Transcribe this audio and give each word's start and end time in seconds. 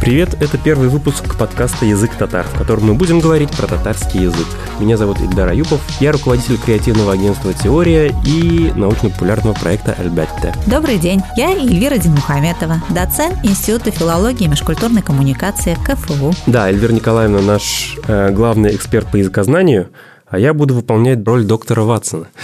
Привет, 0.00 0.34
это 0.40 0.56
первый 0.56 0.88
выпуск 0.88 1.36
подкаста 1.36 1.84
«Язык 1.84 2.14
татар», 2.14 2.46
в 2.46 2.56
котором 2.56 2.84
мы 2.84 2.94
будем 2.94 3.20
говорить 3.20 3.50
про 3.50 3.66
татарский 3.66 4.22
язык. 4.22 4.46
Меня 4.78 4.96
зовут 4.96 5.20
Ильдар 5.20 5.50
Аюпов, 5.50 5.82
я 6.00 6.10
руководитель 6.12 6.56
креативного 6.56 7.12
агентства 7.12 7.52
«Теория» 7.52 8.10
и 8.24 8.72
научно-популярного 8.74 9.52
проекта 9.52 9.94
«Альбятте». 9.98 10.54
Добрый 10.66 10.96
день, 10.96 11.20
я 11.36 11.50
Эльвира 11.50 11.98
Динмухаметова, 11.98 12.82
доцент 12.88 13.44
Института 13.44 13.90
филологии 13.90 14.44
и 14.44 14.48
межкультурной 14.48 15.02
коммуникации 15.02 15.76
КФУ. 15.84 16.32
Да, 16.46 16.70
Эльвира 16.70 16.92
Николаевна 16.92 17.40
наш 17.42 17.98
э, 18.08 18.30
главный 18.30 18.74
эксперт 18.74 19.06
по 19.10 19.16
языкознанию– 19.16 19.90
а 20.30 20.38
я 20.38 20.54
буду 20.54 20.74
выполнять 20.74 21.26
роль 21.26 21.44
доктора 21.44 21.82
Ватсона. 21.82 22.28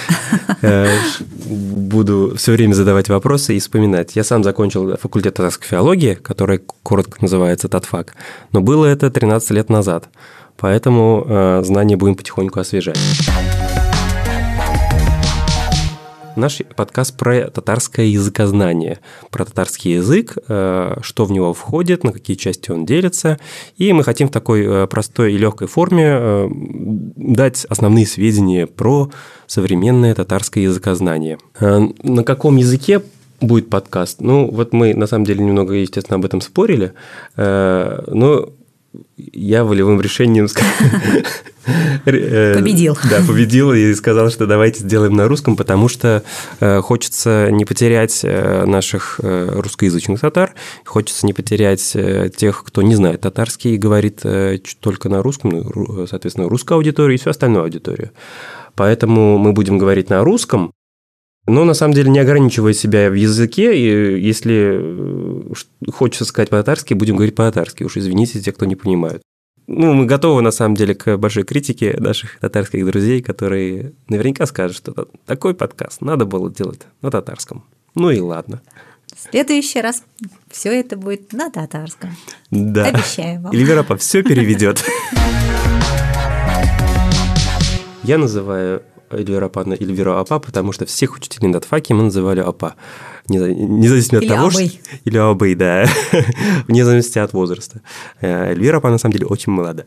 Э, 0.62 0.88
буду 1.44 2.34
все 2.36 2.52
время 2.52 2.72
задавать 2.72 3.08
вопросы 3.08 3.54
и 3.56 3.60
вспоминать. 3.60 4.16
Я 4.16 4.24
сам 4.24 4.42
закончил 4.42 4.96
факультет 4.96 5.34
татарской 5.34 5.68
филологии, 5.68 6.14
который 6.14 6.62
коротко 6.82 7.18
называется 7.20 7.68
Татфак, 7.68 8.14
но 8.52 8.60
было 8.62 8.86
это 8.86 9.10
13 9.10 9.50
лет 9.50 9.68
назад, 9.68 10.08
поэтому 10.56 11.24
э, 11.28 11.62
знания 11.64 11.96
будем 11.96 12.16
потихоньку 12.16 12.58
освежать. 12.58 12.98
Наш 16.36 16.60
подкаст 16.76 17.16
про 17.16 17.50
татарское 17.50 18.04
языкознание, 18.04 18.98
про 19.30 19.46
татарский 19.46 19.94
язык, 19.94 20.36
э, 20.46 20.96
что 21.00 21.24
в 21.24 21.32
него 21.32 21.54
входит, 21.54 22.04
на 22.04 22.12
какие 22.12 22.36
части 22.36 22.70
он 22.70 22.84
делится. 22.84 23.38
И 23.78 23.90
мы 23.94 24.04
хотим 24.04 24.28
в 24.28 24.32
такой 24.32 24.66
э, 24.66 24.86
простой 24.86 25.32
и 25.32 25.38
легкой 25.38 25.66
форме 25.66 26.04
э, 26.06 26.48
дать 26.50 27.64
основные 27.64 28.06
сведения 28.06 28.66
про 28.66 29.10
современное 29.46 30.14
татарское 30.14 30.64
языкознание. 30.64 31.38
На 31.58 32.22
каком 32.22 32.56
языке 32.56 33.00
будет 33.40 33.70
подкаст? 33.70 34.20
Ну, 34.20 34.50
вот 34.50 34.74
мы 34.74 34.92
на 34.92 35.06
самом 35.06 35.24
деле 35.24 35.42
немного, 35.42 35.72
естественно, 35.72 36.16
об 36.16 36.26
этом 36.26 36.42
спорили, 36.42 36.92
но 37.36 38.50
я 39.16 39.64
волевым 39.64 40.00
решением 40.00 40.46
э, 42.06 42.54
победил. 42.54 42.96
Да, 43.10 43.20
победил 43.26 43.72
и 43.72 43.94
сказал, 43.94 44.30
что 44.30 44.46
давайте 44.46 44.80
сделаем 44.80 45.14
на 45.14 45.28
русском, 45.28 45.56
потому 45.56 45.88
что 45.88 46.22
э, 46.60 46.80
хочется 46.80 47.48
не 47.50 47.64
потерять 47.64 48.20
э, 48.22 48.64
наших 48.66 49.20
русскоязычных 49.22 50.20
татар, 50.20 50.54
хочется 50.84 51.26
не 51.26 51.32
потерять 51.32 51.96
тех, 52.36 52.64
кто 52.64 52.82
не 52.82 52.94
знает 52.94 53.20
татарский 53.20 53.74
и 53.74 53.78
говорит 53.78 54.22
только 54.80 55.08
на 55.08 55.22
русском, 55.22 55.50
ну, 55.50 56.06
соответственно, 56.06 56.48
русскую 56.48 56.76
аудиторию 56.76 57.16
и 57.16 57.20
всю 57.20 57.30
остальную 57.30 57.64
аудиторию. 57.64 58.10
Поэтому 58.74 59.38
мы 59.38 59.52
будем 59.52 59.78
говорить 59.78 60.10
на 60.10 60.22
русском, 60.22 60.72
но 61.46 61.64
на 61.64 61.74
самом 61.74 61.94
деле 61.94 62.10
не 62.10 62.18
ограничивая 62.18 62.72
себя 62.72 63.08
в 63.08 63.14
языке, 63.14 63.76
и 63.78 64.20
если 64.20 64.80
э, 64.80 65.90
хочется 65.92 66.24
сказать 66.24 66.50
по-татарски, 66.50 66.94
будем 66.94 67.14
говорить 67.16 67.36
по-татарски. 67.36 67.84
Уж 67.84 67.98
извините 67.98 68.40
те, 68.40 68.52
кто 68.52 68.66
не 68.66 68.74
понимают. 68.74 69.22
Ну, 69.68 69.92
мы 69.94 70.06
готовы, 70.06 70.42
на 70.42 70.50
самом 70.50 70.74
деле, 70.76 70.94
к 70.94 71.16
большой 71.16 71.44
критике 71.44 71.96
наших 71.98 72.38
татарских 72.38 72.84
друзей, 72.86 73.20
которые 73.22 73.92
наверняка 74.08 74.46
скажут, 74.46 74.76
что 74.76 75.08
такой 75.24 75.54
подкаст 75.54 76.00
надо 76.00 76.24
было 76.24 76.50
делать 76.50 76.82
на 77.02 77.10
татарском. 77.10 77.64
Ну 77.94 78.10
и 78.10 78.20
ладно. 78.20 78.60
В 79.14 79.30
следующий 79.30 79.80
раз 79.80 80.02
все 80.50 80.78
это 80.78 80.96
будет 80.96 81.32
на 81.32 81.50
татарском. 81.50 82.10
Да. 82.50 82.86
Обещаем 82.86 83.42
вам. 83.42 83.52
Эльвира 83.52 83.84
все 83.96 84.22
переведет. 84.22 84.84
Я 88.02 88.18
называю 88.18 88.82
Эльвира 89.10 89.46
Апа 89.46 89.64
на 89.64 89.74
Эльвира 89.74 90.18
Апа, 90.20 90.38
потому 90.38 90.72
что 90.72 90.86
всех 90.86 91.16
учителей 91.16 91.48
на 91.48 91.60
Татфаке 91.60 91.94
мы 91.94 92.04
называли 92.04 92.40
Апа. 92.40 92.74
Независимо 93.28 94.18
от 94.18 94.24
или 94.24 94.30
того, 94.30 94.48
Абэй. 94.48 94.68
что... 94.68 94.78
Или 95.04 95.18
Абэй, 95.18 95.54
да. 95.54 95.86
Вне 96.68 96.84
зависимости 96.84 97.18
от 97.18 97.32
возраста. 97.32 97.80
Э, 98.20 98.52
Эльвира 98.52 98.78
Апа 98.78 98.90
на 98.90 98.98
самом 98.98 99.12
деле 99.12 99.26
очень 99.26 99.52
молода. 99.52 99.84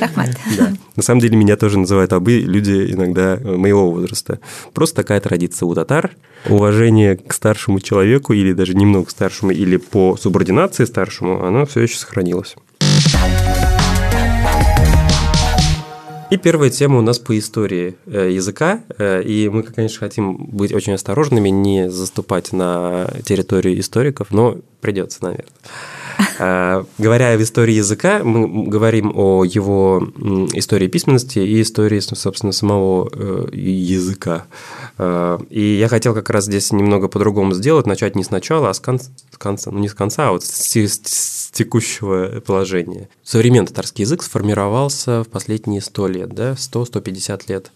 Рахмат. 0.00 0.30
Да. 0.56 0.72
На 0.96 1.02
самом 1.02 1.20
деле 1.20 1.36
меня 1.36 1.56
тоже 1.56 1.78
называют 1.78 2.12
Абы 2.12 2.40
люди 2.40 2.92
иногда 2.92 3.38
моего 3.42 3.90
возраста. 3.90 4.40
Просто 4.72 4.96
такая 4.96 5.20
традиция 5.20 5.66
у 5.66 5.74
татар. 5.74 6.12
Уважение 6.48 7.16
к 7.16 7.32
старшему 7.32 7.80
человеку 7.80 8.32
или 8.32 8.52
даже 8.52 8.74
немного 8.74 9.10
старшему, 9.10 9.52
или 9.52 9.76
по 9.76 10.16
субординации 10.16 10.84
старшему, 10.84 11.44
оно 11.44 11.66
все 11.66 11.80
еще 11.80 11.98
сохранилось. 11.98 12.56
И 16.30 16.36
первая 16.36 16.68
тема 16.68 16.98
у 16.98 17.00
нас 17.00 17.18
по 17.18 17.38
истории 17.38 17.96
э, 18.04 18.30
языка. 18.32 18.80
Э, 18.98 19.22
и 19.22 19.48
мы, 19.48 19.62
конечно, 19.62 19.98
хотим 20.00 20.36
быть 20.36 20.74
очень 20.74 20.92
осторожными, 20.92 21.48
не 21.48 21.90
заступать 21.90 22.52
на 22.52 23.10
территорию 23.24 23.80
историков, 23.80 24.30
но 24.30 24.58
придется, 24.80 25.22
наверное. 25.22 25.46
Э, 26.40 26.84
говоря 26.98 27.34
об 27.34 27.40
истории 27.40 27.74
языка, 27.74 28.22
мы 28.24 28.68
говорим 28.68 29.12
о 29.14 29.44
его 29.44 30.02
истории 30.52 30.88
письменности 30.88 31.38
и 31.38 31.62
истории, 31.62 32.00
собственно, 32.00 32.52
самого 32.52 33.08
языка. 33.52 34.46
И 34.98 35.76
я 35.80 35.88
хотел 35.88 36.14
как 36.14 36.30
раз 36.30 36.44
здесь 36.44 36.72
немного 36.72 37.08
по-другому 37.08 37.54
сделать, 37.54 37.86
начать 37.86 38.16
не 38.16 38.24
сначала, 38.24 38.70
а 38.70 38.74
с 38.74 38.80
конца, 38.80 39.10
с 39.32 39.38
конца 39.38 39.70
ну 39.70 39.78
не 39.78 39.88
с 39.88 39.94
конца, 39.94 40.28
а 40.28 40.32
вот 40.32 40.44
с, 40.44 40.76
с, 40.76 41.00
текущего 41.58 42.40
положения. 42.40 43.08
Современный 43.24 43.66
татарский 43.66 44.02
язык 44.02 44.22
сформировался 44.22 45.24
в 45.24 45.28
последние 45.28 45.80
100 45.80 46.06
лет, 46.08 46.28
да, 46.32 46.52
100-150 46.52 47.42
лет. 47.48 47.72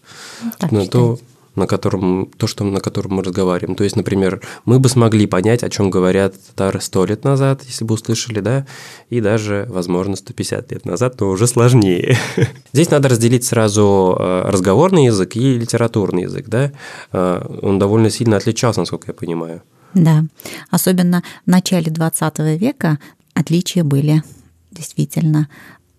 Так 0.57 0.71
на 0.71 0.87
то, 0.87 1.19
на 1.55 1.67
котором, 1.67 2.29
то, 2.37 2.47
что, 2.47 2.63
на 2.63 2.79
котором 2.79 3.15
мы 3.15 3.23
разговариваем. 3.23 3.75
То 3.75 3.83
есть, 3.83 3.97
например, 3.97 4.41
мы 4.63 4.79
бы 4.79 4.87
смогли 4.87 5.27
понять, 5.27 5.63
о 5.63 5.69
чем 5.69 5.89
говорят 5.89 6.33
татары 6.47 6.79
100 6.79 7.05
лет 7.05 7.23
назад, 7.25 7.61
если 7.65 7.83
бы 7.83 7.95
услышали, 7.95 8.39
да, 8.39 8.65
и 9.09 9.19
даже, 9.19 9.67
возможно, 9.69 10.15
150 10.15 10.71
лет 10.71 10.85
назад, 10.85 11.19
но 11.19 11.29
уже 11.29 11.45
сложнее. 11.45 12.17
Здесь 12.73 12.89
надо 12.89 13.09
разделить 13.09 13.43
сразу 13.43 14.15
э, 14.17 14.43
разговорный 14.45 15.05
язык 15.05 15.35
и 15.35 15.59
литературный 15.59 16.23
язык, 16.23 16.47
да. 16.47 16.71
Э, 17.11 17.45
он 17.61 17.79
довольно 17.79 18.09
сильно 18.09 18.37
отличался, 18.37 18.79
насколько 18.79 19.07
я 19.07 19.13
понимаю. 19.13 19.61
Да, 19.93 20.23
особенно 20.71 21.21
в 21.45 21.49
начале 21.49 21.91
20 21.91 22.39
века 22.59 22.97
отличия 23.33 23.83
были 23.83 24.23
действительно 24.71 25.49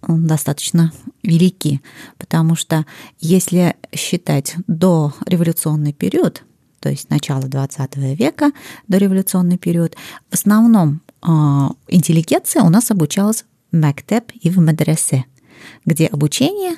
достаточно 0.06 0.92
велики, 1.22 1.80
потому 2.18 2.56
что 2.56 2.84
если 3.20 3.76
считать 3.94 4.56
до 4.66 5.14
революционный 5.26 5.92
период, 5.92 6.42
то 6.80 6.90
есть 6.90 7.08
начало 7.08 7.42
20 7.42 7.96
века, 7.96 8.52
до 8.88 8.98
революционный 8.98 9.56
период, 9.56 9.96
в 10.30 10.34
основном 10.34 11.00
а, 11.22 11.72
интеллигенция 11.88 12.62
у 12.62 12.68
нас 12.68 12.90
обучалась 12.90 13.44
в 13.72 13.76
мектеп 13.76 14.30
и 14.32 14.50
в 14.50 14.58
медресе– 14.58 15.24
где 15.84 16.06
обучение 16.06 16.76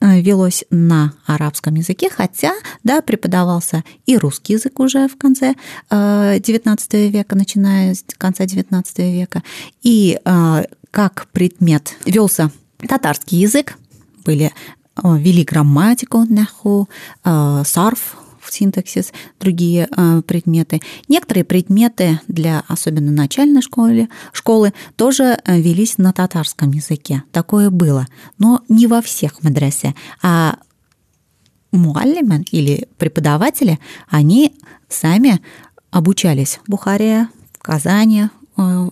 э, 0.00 0.20
велось 0.20 0.64
на 0.70 1.14
арабском 1.26 1.74
языке, 1.74 2.08
хотя, 2.10 2.52
да, 2.84 3.00
преподавался 3.02 3.84
и 4.06 4.16
русский 4.16 4.54
язык 4.54 4.78
уже 4.80 5.08
в 5.08 5.16
конце 5.16 5.54
XIX 5.90 6.78
э, 6.92 7.08
века, 7.08 7.36
начиная 7.36 7.94
с 7.94 8.04
конца 8.18 8.44
XIX 8.44 8.84
века, 8.96 9.42
и 9.82 10.18
э, 10.24 10.64
как 10.90 11.28
предмет 11.32 11.94
велся 12.04 12.50
татарский 12.86 13.38
язык, 13.38 13.76
были 14.24 14.52
вели 15.02 15.44
грамматику, 15.44 16.26
наху, 16.28 16.88
сарф, 17.24 18.16
синтаксис, 18.48 19.12
другие 19.38 19.88
э, 19.90 20.22
предметы. 20.22 20.80
Некоторые 21.08 21.44
предметы 21.44 22.20
для 22.28 22.64
особенно 22.68 23.10
начальной 23.10 23.62
школы, 23.62 24.08
школы 24.32 24.72
тоже 24.96 25.38
э, 25.44 25.60
велись 25.60 25.98
на 25.98 26.12
татарском 26.12 26.70
языке. 26.72 27.22
Такое 27.32 27.70
было. 27.70 28.06
Но 28.38 28.62
не 28.68 28.86
во 28.86 29.02
всех 29.02 29.42
медресе. 29.42 29.94
А 30.22 30.58
муаллимен 31.72 32.44
или 32.50 32.88
преподаватели, 32.98 33.78
они 34.08 34.54
сами 34.88 35.40
обучались 35.90 36.60
в 36.64 36.70
Бухаре, 36.70 37.28
в 37.52 37.58
Казани, 37.58 38.28
э, 38.56 38.88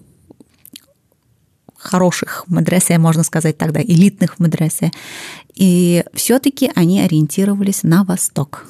хороших 1.77 2.45
медресе, 2.49 2.99
можно 2.99 3.23
сказать 3.23 3.57
тогда, 3.57 3.81
элитных 3.81 4.39
медресе. 4.39 4.91
И 5.55 6.05
все-таки 6.15 6.71
они 6.75 7.01
ориентировались 7.01 7.83
на 7.83 8.05
восток. 8.05 8.67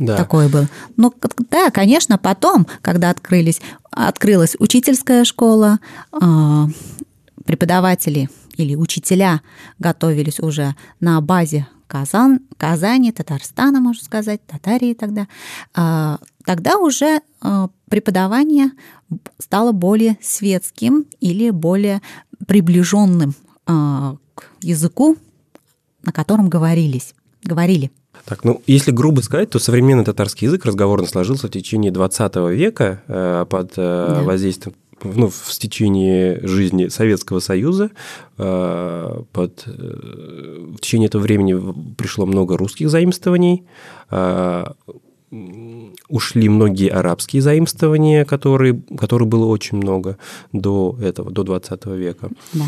Да. 0.00 0.16
Такое 0.16 0.48
было. 0.48 0.66
Но 0.96 1.12
да, 1.50 1.70
конечно, 1.70 2.16
потом, 2.16 2.66
когда 2.80 3.10
открылись, 3.10 3.60
открылась 3.90 4.56
учительская 4.58 5.24
школа, 5.24 5.78
а, 6.10 6.68
преподаватели 7.44 8.30
или 8.56 8.74
учителя 8.74 9.42
готовились 9.78 10.40
уже 10.40 10.74
на 11.00 11.20
базе 11.20 11.68
Казан, 11.86 12.40
Казани, 12.56 13.12
Татарстана, 13.12 13.80
можно 13.80 14.02
сказать, 14.02 14.40
Татарии 14.46 14.94
тогда, 14.94 15.28
а, 15.74 16.18
тогда 16.46 16.78
уже 16.78 17.20
а, 17.42 17.68
преподавание 17.90 18.70
стало 19.38 19.72
более 19.72 20.16
светским 20.22 21.04
или 21.20 21.50
более 21.50 22.00
приближенным 22.46 23.34
к 23.66 24.44
языку, 24.62 25.16
на 26.02 26.10
котором 26.10 26.48
говорились, 26.48 27.14
говорили. 27.44 27.92
Так, 28.24 28.44
ну, 28.44 28.62
если 28.66 28.90
грубо 28.90 29.20
сказать, 29.20 29.50
то 29.50 29.58
современный 29.58 30.04
татарский 30.04 30.46
язык 30.46 30.64
разговорно 30.64 31.06
сложился 31.06 31.48
в 31.48 31.50
течение 31.50 31.90
20 31.90 32.36
века 32.50 33.02
э, 33.08 33.46
под 33.48 33.72
э, 33.76 34.06
да. 34.08 34.22
воздействием 34.22 34.74
ну, 35.02 35.30
в 35.30 35.50
течение 35.58 36.46
жизни 36.46 36.88
Советского 36.88 37.40
Союза 37.40 37.90
э, 38.36 39.22
под, 39.32 39.64
в 39.66 40.78
течение 40.80 41.06
этого 41.06 41.22
времени 41.22 41.94
пришло 41.96 42.26
много 42.26 42.58
русских 42.58 42.90
заимствований, 42.90 43.64
ушли 46.08 46.48
многие 46.48 46.88
арабские 46.88 47.40
заимствования, 47.40 48.24
которые, 48.24 48.82
которые 48.98 49.28
было 49.28 49.46
очень 49.46 49.78
много 49.78 50.18
до 50.52 50.98
этого, 51.00 51.30
до 51.30 51.44
20 51.44 51.86
века. 51.86 52.28
Да. 52.52 52.64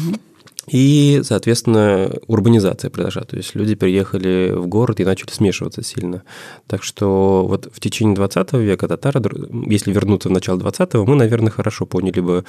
И, 0.69 1.20
соответственно, 1.25 2.11
урбанизация 2.29 2.91
произошла. 2.91 3.23
То 3.23 3.37
есть 3.37 3.55
люди 3.55 3.75
приехали 3.75 4.53
в 4.55 4.67
город 4.69 5.00
и 5.00 5.05
начали 5.05 5.31
смешиваться 5.31 5.82
сильно. 5.82 6.23
Так 6.69 6.85
что 6.85 7.47
вот 7.49 7.69
в 7.73 7.81
течение 7.81 8.14
20 8.14 8.53
века 8.55 8.87
татары, 8.87 9.20
если 9.67 9.93
вернуться 9.93 10.29
в 10.29 10.32
начало 10.32 10.59
20-го, 10.59 11.05
мы, 11.05 11.17
наверное, 11.17 11.50
хорошо 11.50 11.85
поняли 11.85 12.20
бы, 12.20 12.44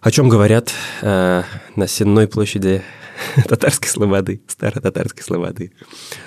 о 0.00 0.10
чем 0.10 0.28
говорят 0.28 0.72
э, 1.02 1.42
на 1.76 1.86
Сенной 1.86 2.26
площади 2.26 2.82
татарской 3.48 3.88
слободы, 3.88 4.40
старо-татарской 4.46 5.22
слободы, 5.22 5.72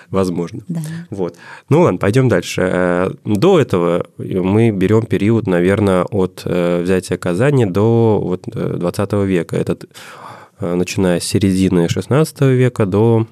возможно. 0.10 0.62
Да. 0.68 0.82
Вот. 1.10 1.36
Ну 1.70 1.82
ладно, 1.82 1.98
пойдем 1.98 2.30
дальше. 2.30 2.62
Э, 2.62 3.12
до 3.26 3.60
этого 3.60 4.08
мы 4.18 4.72
берем 4.72 5.06
период, 5.06 5.48
наверное, 5.48 6.04
от 6.04 6.44
э, 6.46 6.82
взятия 6.82 7.18
Казани 7.18 7.66
до 7.66 8.20
вот 8.22 8.44
20 8.46 9.14
э, 9.14 9.26
века. 9.26 9.56
Этот 9.58 9.86
начиная 10.63 11.21
с 11.21 11.25
середины 11.25 11.87
XVI 11.87 12.55
века 12.55 12.87
до 12.87 13.27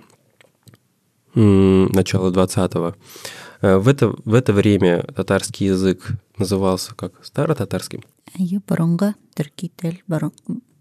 начала 1.34 2.30
XX. 2.30 2.94
Э, 3.60 3.76
в 3.76 3.88
это, 3.88 4.14
в 4.24 4.34
это 4.34 4.52
время 4.52 5.02
татарский 5.14 5.66
язык 5.66 6.12
назывался 6.38 6.94
как 6.94 7.24
старо-татарским? 7.24 8.02
Бұрынғы 8.36 9.14
түрки 9.34 9.70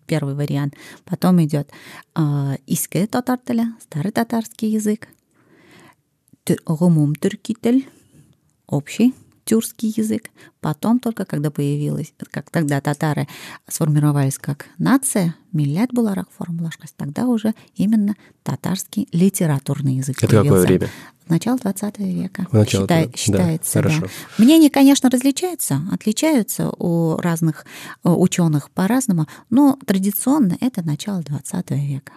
первый 0.07 0.35
вариант. 0.35 0.75
Потом 1.03 1.43
идет 1.43 1.71
э, 2.15 2.57
иске 2.67 3.07
татар 3.07 3.39
тілі, 3.39 3.75
старый 3.79 4.11
татарский 4.11 4.71
язык, 4.71 5.07
ғұмум 6.45 7.15
түрки 7.17 7.55
тіл, 7.59 7.83
общий 8.67 9.13
тюркский 9.50 9.92
язык. 9.96 10.30
Потом 10.60 11.00
только, 11.00 11.24
когда 11.24 11.50
появилась, 11.50 12.12
как 12.30 12.50
тогда 12.50 12.80
татары 12.80 13.26
сформировались 13.66 14.38
как 14.38 14.66
нация, 14.78 15.34
миллят 15.50 15.90
буларак 15.92 16.28
формулашкас, 16.38 16.92
тогда 16.96 17.26
уже 17.26 17.54
именно 17.74 18.14
татарский 18.44 19.08
литературный 19.10 19.94
язык 19.96 20.18
Это 20.22 20.28
появился. 20.28 20.48
какое 20.50 20.66
время? 20.66 20.88
Начало 21.28 21.58
20 21.58 21.98
века. 21.98 22.46
Начало, 22.52 22.84
Считай, 22.84 23.06
да, 23.06 23.16
считается, 23.16 23.72
да. 23.74 23.82
Хорошо. 23.82 24.00
да. 24.02 24.44
Мнения, 24.44 24.70
конечно, 24.70 25.10
различаются, 25.10 25.80
отличаются 25.90 26.70
у 26.78 27.16
разных 27.16 27.66
ученых 28.04 28.70
по-разному, 28.70 29.26
но 29.48 29.76
традиционно 29.84 30.56
это 30.60 30.86
начало 30.86 31.22
20 31.22 31.70
века. 31.72 32.12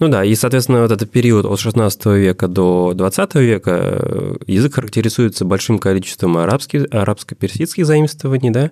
Ну 0.00 0.08
да, 0.08 0.24
и, 0.24 0.34
соответственно, 0.34 0.82
вот 0.82 0.92
этот 0.92 1.10
период 1.10 1.44
от 1.44 1.58
16 1.58 2.06
века 2.06 2.46
до 2.46 2.92
20 2.94 3.34
века 3.36 3.70
э, 3.82 4.36
язык 4.46 4.74
характеризуется 4.74 5.44
большим 5.44 5.78
количеством 5.78 6.36
арабских, 6.36 6.84
арабско-персидских 6.92 7.84
заимствований, 7.84 8.50
да, 8.50 8.70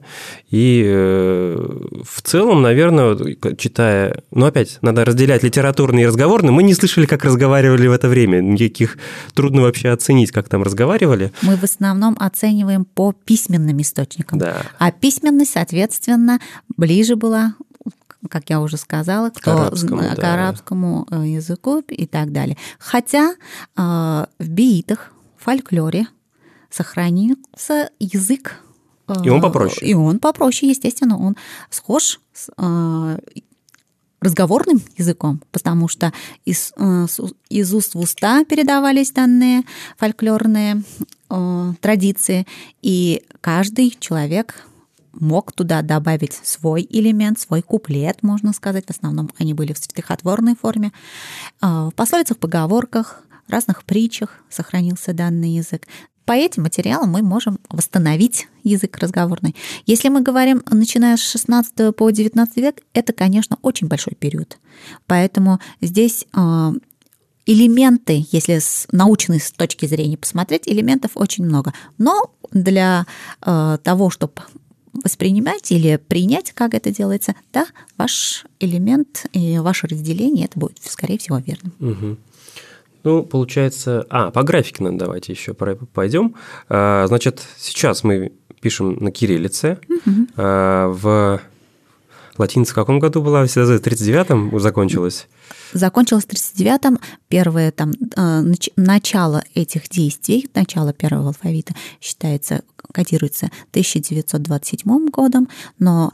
и 0.51 0.85
э, 0.87 1.79
в 2.05 2.23
целом, 2.23 2.63
наверное, 2.63 3.17
читая, 3.57 4.23
ну 4.31 4.47
опять, 4.47 4.79
надо 4.83 5.05
разделять 5.05 5.43
литературный 5.43 6.03
и 6.03 6.07
разговорный, 6.07 6.53
мы 6.53 6.63
не 6.63 6.75
слышали, 6.75 7.07
как 7.07 7.25
разговаривали 7.25 7.89
в 7.89 7.93
это 7.93 8.09
время, 8.09 8.41
никаких 8.41 8.97
трудно 9.35 9.63
вообще 9.63 9.89
оценить, 9.89 10.31
как 10.31 10.49
там 10.49 10.63
разговаривали. 10.63 11.33
Мы 11.43 11.57
в 11.57 11.65
основном 11.65 12.17
оцениваем 12.21 12.85
по 12.85 13.13
письменным 13.13 13.81
источникам, 13.81 14.39
да. 14.39 14.63
а 14.79 14.93
письменность, 14.93 15.53
соответственно, 15.53 16.39
ближе 16.77 17.17
была 17.17 17.55
как 18.29 18.51
я 18.51 18.61
уже 18.61 18.77
сказала, 18.77 19.31
кто, 19.31 19.41
к 19.41 19.49
арабскому, 19.49 20.03
к 20.03 20.15
да. 20.17 20.35
арабскому 20.35 21.07
э, 21.11 21.27
языку 21.27 21.79
и 21.79 22.07
так 22.07 22.33
далее. 22.33 22.57
Хотя 22.79 23.33
э, 23.33 23.37
в 23.77 24.49
биитах, 24.49 25.13
в 25.37 25.45
фольклоре 25.45 26.07
сохранился 26.71 27.91
язык. 27.99 28.57
Э, 29.09 29.15
и 29.25 29.29
он 29.29 29.41
попроще. 29.41 29.91
И 29.91 29.95
он 29.95 30.19
попроще, 30.19 30.71
естественно, 30.71 31.19
он 31.19 31.37
схож 31.71 32.21
с 32.33 32.51
разговорным 34.21 34.83
языком, 34.97 35.41
потому 35.53 35.89
что 35.89 36.13
из, 36.45 36.73
из 37.49 37.75
уст 37.75 37.95
в 37.95 38.01
уста 38.01 38.45
передавались 38.45 39.13
данные 39.13 39.63
фольклорные 39.99 40.83
традиции, 41.81 42.47
и 42.83 43.23
каждый 43.41 43.95
человек 44.01 44.67
мог 45.21 45.53
туда 45.53 45.83
добавить 45.83 46.35
свой 46.43 46.87
элемент, 46.89 47.39
свой 47.39 47.63
куплет, 47.63 48.23
можно 48.23 48.53
сказать. 48.53 48.87
В 48.87 48.91
основном 48.91 49.31
они 49.39 49.55
были 49.55 49.73
в 49.73 49.79
стихотворной 49.79 50.57
форме. 50.57 50.93
А, 51.61 51.91
в 51.91 51.95
пословицах, 51.95 52.39
поговорках, 52.39 53.23
разных 53.49 53.85
притчах 53.85 54.43
сохранился 54.49 55.13
данный 55.13 55.51
язык. 55.51 55.87
По 56.25 56.33
этим 56.33 56.65
материалам 56.65 57.11
мы 57.11 57.23
можем 57.23 57.61
восстановить 57.71 58.49
язык 58.65 58.99
разговорный. 58.99 59.55
Если 59.87 60.09
мы 60.09 60.23
говорим, 60.23 60.63
начиная 60.69 61.17
с 61.17 61.21
16 61.21 61.95
по 61.95 62.11
19 62.11 62.57
век, 62.57 62.83
это, 62.95 63.13
конечно, 63.13 63.59
очень 63.63 63.87
большой 63.87 64.15
период. 64.15 64.59
Поэтому 65.07 65.61
здесь 65.81 66.27
а, 66.33 66.73
элементы, 67.47 68.27
если 68.33 68.59
с 68.59 68.89
научной 68.91 69.41
точки 69.57 69.87
зрения 69.87 70.19
посмотреть, 70.19 70.67
элементов 70.67 71.13
очень 71.15 71.45
много. 71.45 71.73
Но 71.97 72.33
для 72.51 73.07
э, 73.41 73.79
того, 73.83 74.11
чтобы 74.11 74.35
воспринимать 75.03 75.73
или 75.73 75.97
принять, 75.97 76.53
как 76.53 76.75
это 76.75 76.91
делается, 76.91 77.35
да, 77.53 77.67
ваш 77.97 78.45
элемент 78.61 79.27
и 79.33 79.59
ваше 79.59 79.87
разделение, 79.87 80.47
это 80.47 80.59
будет, 80.59 80.79
скорее 80.83 81.19
всего, 81.19 81.39
верным. 81.39 81.73
Угу. 81.81 82.17
Ну, 83.05 83.23
получается... 83.23 84.07
А, 84.11 84.31
по 84.31 84.43
графике 84.43 84.83
надо 84.83 84.99
давайте 84.99 85.33
еще 85.33 85.55
пойдем. 85.55 86.35
А, 86.69 87.07
значит, 87.07 87.43
сейчас 87.59 88.03
мы 88.03 88.33
пишем 88.61 88.97
на 89.03 89.13
кириллице. 89.13 89.79
Угу. 89.89 90.27
В 90.37 91.41
латиница 92.39 92.73
в 92.73 92.75
каком 92.75 92.99
году 92.99 93.23
была? 93.23 93.47
В 93.47 93.47
39-м 93.47 94.59
закончилась? 94.61 95.29
Закончилась 95.73 96.25
в 96.25 96.29
39-м. 96.29 96.99
Первое 97.29 97.71
там 97.71 97.93
э, 98.17 98.43
начало 98.77 99.43
этих 99.55 99.89
действий, 99.89 100.49
начало 100.55 100.93
первого 100.93 101.29
алфавита 101.29 101.75
считается 102.01 102.63
кодируется 102.97 103.51
1927 103.73 105.09
годом, 105.11 105.49
но 105.79 106.13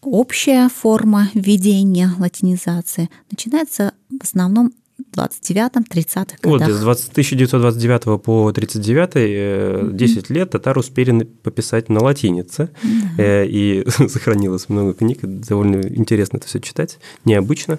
общая 0.00 0.68
форма 0.68 1.28
введения 1.32 2.10
латинизации 2.18 3.08
начинается 3.30 3.94
в 4.10 4.24
основном 4.24 4.72
29-30-х 5.14 6.36
годах. 6.42 6.68
Вот, 6.82 6.98
с 6.98 7.08
1929 7.08 8.22
по 8.22 8.52
39 8.52 9.96
10 9.96 10.30
лет 10.30 10.50
татары 10.50 10.80
успели 10.80 11.24
пописать 11.42 11.88
на 11.88 12.00
латинице, 12.00 12.70
да. 12.82 13.22
Э, 13.22 13.46
и 13.46 13.84
сохранилось 14.08 14.68
много 14.68 14.94
книг, 14.94 15.18
довольно 15.22 15.80
интересно 15.80 16.38
это 16.38 16.46
все 16.46 16.60
читать, 16.60 16.98
необычно. 17.24 17.78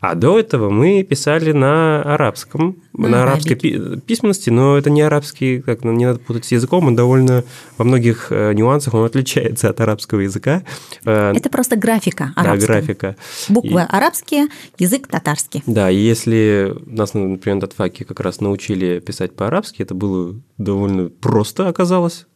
А 0.00 0.14
до 0.14 0.38
этого 0.38 0.70
мы 0.70 1.04
писали 1.04 1.52
на 1.52 2.02
арабском, 2.02 2.76
на, 2.92 3.08
на 3.08 3.22
арабской 3.22 3.54
письменности, 3.54 4.50
но 4.50 4.76
это 4.76 4.90
не 4.90 5.02
арабский, 5.02 5.60
как 5.60 5.84
не 5.84 6.06
надо 6.06 6.18
путать 6.18 6.44
с 6.44 6.52
языком, 6.52 6.86
он 6.86 6.96
довольно 6.96 7.44
во 7.78 7.84
многих 7.84 8.28
э, 8.30 8.52
нюансах 8.52 8.94
он 8.94 9.04
отличается 9.04 9.70
от 9.70 9.80
арабского 9.80 10.20
языка. 10.20 10.62
Э, 11.04 11.32
это 11.34 11.48
просто 11.50 11.76
графика 11.76 12.32
арабская. 12.34 12.66
Да, 12.66 12.66
графика. 12.66 13.16
Буквы 13.48 13.80
и... 13.80 13.84
арабские, 13.88 14.48
язык 14.78 15.06
татарский. 15.06 15.62
Да, 15.66 15.90
и 15.90 15.96
если 15.96 16.61
нас, 16.86 17.14
например, 17.14 17.56
на 17.56 17.60
Татфаке 17.62 18.04
как 18.04 18.20
раз 18.20 18.40
научили 18.40 19.00
писать 19.00 19.34
по-арабски, 19.34 19.82
это 19.82 19.94
было 19.94 20.34
довольно 20.58 21.08
просто 21.08 21.68
оказалось. 21.68 22.26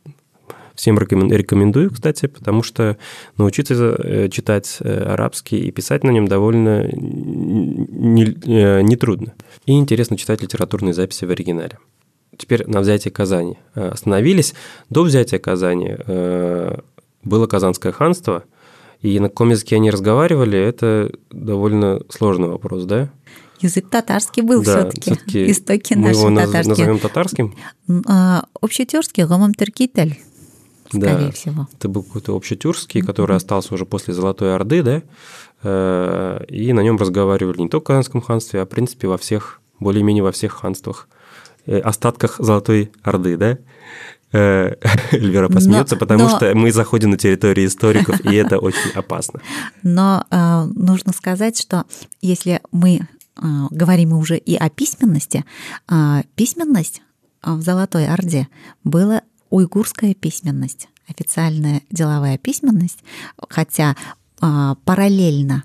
Всем 0.75 0.99
рекомендую, 0.99 1.90
кстати, 1.90 2.26
потому 2.26 2.62
что 2.62 2.99
научиться 3.38 3.75
э, 3.75 4.28
читать 4.28 4.76
э, 4.80 5.04
арабский 5.04 5.59
и 5.66 5.71
писать 5.71 6.04
на 6.04 6.11
нем 6.11 6.28
довольно 6.28 6.85
э, 6.85 6.92
нетрудно. 8.83 9.33
И 9.64 9.73
интересно 9.73 10.18
читать 10.18 10.42
литературные 10.42 10.92
записи 10.92 11.25
в 11.25 11.30
оригинале. 11.30 11.78
Теперь 12.37 12.68
на 12.68 12.80
взятие 12.80 13.11
Казани. 13.11 13.59
Остановились. 13.75 14.52
До 14.90 15.02
взятия 15.02 15.38
Казани 15.38 15.97
было 17.25 17.47
Казанское 17.47 17.92
ханство, 17.92 18.45
и 19.00 19.18
на 19.18 19.28
каком 19.30 19.50
языке 19.50 19.76
они 19.76 19.90
разговаривали, 19.90 20.59
это 20.59 21.11
довольно 21.30 22.02
сложный 22.11 22.49
вопрос, 22.49 22.85
да? 22.85 23.11
Язык 23.61 23.89
татарский 23.89 24.43
был 24.43 24.63
да, 24.63 24.91
все-таки. 24.91 25.51
Истоки 25.51 25.95
мы 25.95 26.09
наши 26.09 26.21
его 26.21 26.37
татарские. 26.37 26.69
назовем 26.69 26.99
татарским? 26.99 27.55
А, 28.07 28.45
общетюркский, 28.61 29.25
гомом 29.25 29.55
тюркитель 29.55 30.19
скорее 30.89 31.27
да, 31.27 31.33
всего. 31.33 31.69
Это 31.73 31.89
был 31.89 32.03
какой-то 32.03 32.37
общетюркский, 32.37 33.01
mm-hmm. 33.01 33.07
который 33.07 33.37
остался 33.37 33.75
уже 33.75 33.87
после 33.87 34.15
Золотой 34.15 34.55
Орды, 34.55 34.83
да, 34.83 35.03
э, 35.63 36.45
и 36.49 36.73
на 36.73 36.81
нем 36.81 36.97
разговаривали 36.97 37.63
не 37.63 37.69
только 37.69 37.85
в 37.85 37.87
Казанском 37.89 38.21
ханстве, 38.21 38.61
а, 38.61 38.67
в 38.67 38.69
принципе, 38.69 39.09
во 39.09 39.19
всех, 39.19 39.61
более-менее 39.81 40.23
во 40.23 40.33
всех 40.33 40.53
ханствах 40.53 41.09
остатках 41.67 42.37
Золотой 42.39 42.93
Орды, 43.03 43.37
да? 43.37 43.59
Эльвира 44.33 45.49
посмеется, 45.49 45.95
но, 45.95 45.99
потому 45.99 46.25
но... 46.25 46.29
что 46.29 46.55
мы 46.55 46.71
заходим 46.71 47.11
на 47.11 47.17
территорию 47.17 47.67
историков, 47.67 48.21
и 48.25 48.35
это 48.35 48.59
очень 48.61 48.91
опасно. 48.95 49.41
Но 49.83 50.25
э, 50.31 50.65
нужно 50.75 51.13
сказать, 51.13 51.59
что 51.59 51.85
если 52.21 52.61
мы 52.71 53.09
э, 53.37 53.66
говорим 53.71 54.12
уже 54.12 54.37
и 54.37 54.57
о 54.57 54.69
письменности, 54.69 55.45
э, 55.88 56.23
письменность 56.35 57.02
в 57.43 57.61
Золотой 57.61 58.07
Орде 58.07 58.49
была 58.83 59.23
уйгурская 59.50 60.14
письменность, 60.14 60.88
официальная 61.09 61.83
деловая 61.90 62.38
письменность, 62.38 62.99
хотя 63.49 63.95
параллельно 64.38 65.64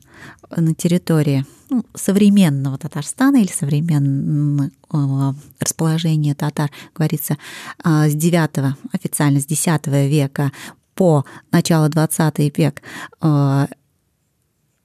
на 0.56 0.74
территории 0.74 1.46
ну, 1.70 1.84
современного 1.94 2.78
Татарстана 2.78 3.38
или 3.38 3.52
современного 3.52 5.36
расположения 5.60 6.36
татар, 6.36 6.72
говорится, 6.96 7.38
с 7.84 8.14
9 8.14 8.76
официально 8.94 9.42
с 9.42 9.46
10 9.46 9.88
века 9.88 10.54
по 10.96 11.26
начало 11.52 11.90
20 11.90 12.58
век 12.58 12.82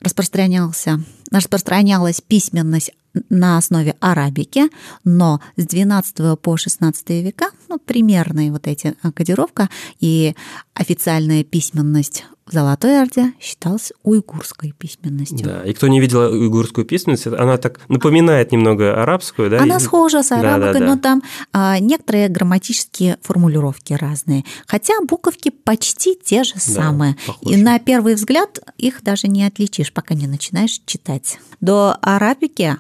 распространялся, 0.01 1.01
распространялась 1.31 2.21
письменность 2.21 2.93
на 3.29 3.59
основе 3.59 3.95
арабики, 4.01 4.71
но 5.05 5.41
с 5.57 5.67
12 5.67 6.39
по 6.41 6.57
16 6.57 7.09
века, 7.23 7.51
ну, 7.69 7.79
примерная 7.79 8.51
вот 8.51 8.67
эти 8.67 8.95
кодировка 9.15 9.69
и 10.01 10.35
официальная 10.75 11.45
письменность 11.45 12.25
в 12.47 12.53
Золотой 12.53 13.03
Орде 13.03 13.33
считалась 13.41 13.93
уйгурской 14.05 14.73
письменностью. 14.79 15.45
Да, 15.45 15.65
и 15.65 15.73
кто 15.73 15.89
не 15.89 16.01
видел 16.01 16.21
уйгурскую 16.21 16.87
письменность, 16.87 17.27
она 17.27 17.57
так 17.57 17.81
напоминает 17.89 18.53
немного 18.53 19.03
арабскую, 19.03 19.51
да? 19.51 19.61
Она 19.63 19.81
схожа 19.81 20.23
с 20.23 20.31
арабикой, 20.31 20.73
да, 20.75 20.79
да, 20.79 20.79
да. 20.79 20.87
но 20.87 20.97
там 20.97 21.23
а, 21.53 21.79
некоторые 21.81 22.29
грамматические 22.29 23.19
формулировки 23.21 23.95
разные. 23.95 24.45
Хотя 24.67 24.95
буковки 25.09 25.51
почти 25.51 26.17
те 26.23 26.45
же 26.45 26.55
самые. 26.59 27.17
Да, 27.27 27.35
и 27.51 27.57
на 27.57 27.81
первый 27.81 28.15
взгляд 28.15 28.61
их 28.79 29.03
даже 29.03 29.27
не 29.27 29.45
отличишь, 29.45 29.93
пока 29.93 30.15
не 30.15 30.29
начинаешь 30.29 30.81
читать. 30.87 31.41
До 31.61 31.99
арабики 32.01 32.77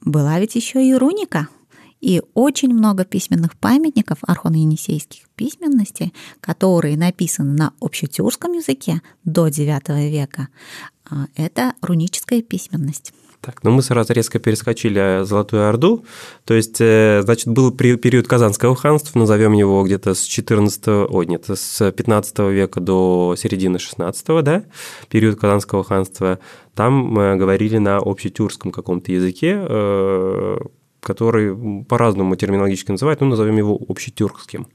была 0.00 0.38
ведь 0.40 0.54
еще 0.54 0.86
и 0.86 0.94
руника– 0.94 1.48
и 2.00 2.22
очень 2.34 2.72
много 2.72 3.04
письменных 3.04 3.56
памятников 3.56 4.18
архон-енисейских 4.22 5.28
письменностей, 5.34 6.14
которые 6.40 6.96
написаны 6.96 7.52
на 7.54 7.72
общетюркском 7.80 8.52
языке 8.52 9.02
до 9.24 9.48
IX 9.48 10.08
века, 10.08 10.48
а, 11.10 11.26
это 11.34 11.74
руническая 11.80 12.42
письменность. 12.42 13.12
Так, 13.40 13.62
ну 13.62 13.70
мы 13.70 13.82
сразу 13.82 14.12
резко 14.12 14.40
перескочили 14.40 15.22
Золотую 15.22 15.68
Орду. 15.68 16.04
То 16.44 16.54
есть, 16.54 16.80
э, 16.80 17.20
значит, 17.22 17.46
был 17.46 17.70
период 17.70 18.26
Казанского 18.26 18.74
ханства, 18.74 19.18
назовем 19.18 19.52
его 19.52 19.84
где-то 19.84 20.14
с 20.14 20.22
14 20.22 20.88
ой, 21.08 21.26
нет, 21.26 21.44
с 21.48 21.92
15 21.92 22.38
века 22.50 22.80
до 22.80 23.36
середины 23.38 23.78
16 23.78 24.42
да, 24.42 24.64
период 25.08 25.38
Казанского 25.38 25.84
ханства. 25.84 26.40
Там 26.74 26.94
мы 26.94 27.36
говорили 27.36 27.78
на 27.78 27.98
общетюркском 27.98 28.72
каком-то 28.72 29.12
языке, 29.12 29.56
э, 29.60 30.58
который 31.00 31.84
по-разному 31.84 32.34
терминологически 32.34 32.90
называют, 32.90 33.20
ну, 33.20 33.28
назовем 33.28 33.56
его 33.56 33.78
общетюркским. 33.88 34.66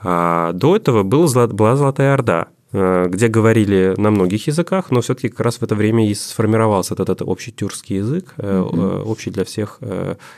А 0.00 0.52
до 0.52 0.76
этого 0.76 1.02
был, 1.02 1.26
была 1.48 1.76
Золотая 1.76 2.14
Орда, 2.14 2.46
э, 2.48 2.53
где 2.74 3.28
говорили 3.28 3.94
на 3.96 4.10
многих 4.10 4.48
языках, 4.48 4.90
но 4.90 5.00
все-таки 5.00 5.28
как 5.28 5.40
раз 5.40 5.58
в 5.58 5.62
это 5.62 5.76
время 5.76 6.10
и 6.10 6.14
сформировался 6.14 6.94
этот, 6.94 7.08
этот 7.08 7.28
общий 7.28 7.52
тюркский 7.52 7.98
язык, 7.98 8.34
mm-hmm. 8.36 9.02
общий 9.02 9.30
для 9.30 9.44
всех 9.44 9.78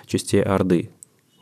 частей 0.06 0.42
Орды, 0.42 0.90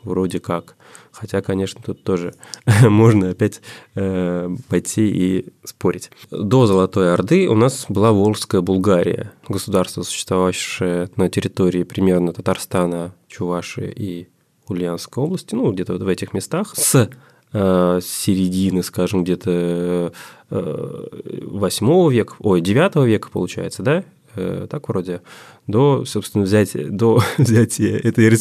вроде 0.05 0.39
как. 0.39 0.75
Хотя, 1.11 1.41
конечно, 1.41 1.81
тут 1.83 2.03
тоже 2.03 2.33
можно 2.83 3.29
опять 3.29 3.61
э, 3.95 4.49
пойти 4.69 5.07
и 5.07 5.53
спорить. 5.63 6.11
До 6.29 6.65
Золотой 6.65 7.13
Орды 7.13 7.47
у 7.47 7.55
нас 7.55 7.85
была 7.89 8.11
Волжская 8.11 8.61
Булгария, 8.61 9.31
государство, 9.47 10.03
существовавшее 10.03 11.09
на 11.15 11.29
территории 11.29 11.83
примерно 11.83 12.33
Татарстана, 12.33 13.15
Чувашии 13.27 13.91
и 13.95 14.27
Ульяновской 14.67 15.23
области, 15.23 15.55
ну, 15.55 15.71
где-то 15.71 15.93
вот 15.93 16.01
в 16.01 16.07
этих 16.07 16.33
местах, 16.33 16.73
с 16.75 17.09
э, 17.55 17.99
середины, 18.03 18.83
скажем, 18.83 19.23
где-то 19.23 20.11
э, 20.49 21.03
8 21.47 22.11
века, 22.11 22.35
ой, 22.39 22.61
9 22.61 23.07
века, 23.07 23.29
получается, 23.31 23.81
да, 23.81 24.03
э, 24.35 24.67
так 24.69 24.89
вроде, 24.89 25.21
до, 25.65 26.03
собственно, 26.05 26.43
взятия, 26.43 26.89
до 26.89 27.21
взятия 27.37 27.97
этой 27.97 28.37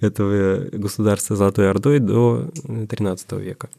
этого 0.00 0.66
государства 0.72 1.36
Золотой 1.36 1.70
Ордой 1.70 1.98
до 2.00 2.50
XIII 2.64 3.40
века. 3.40 3.70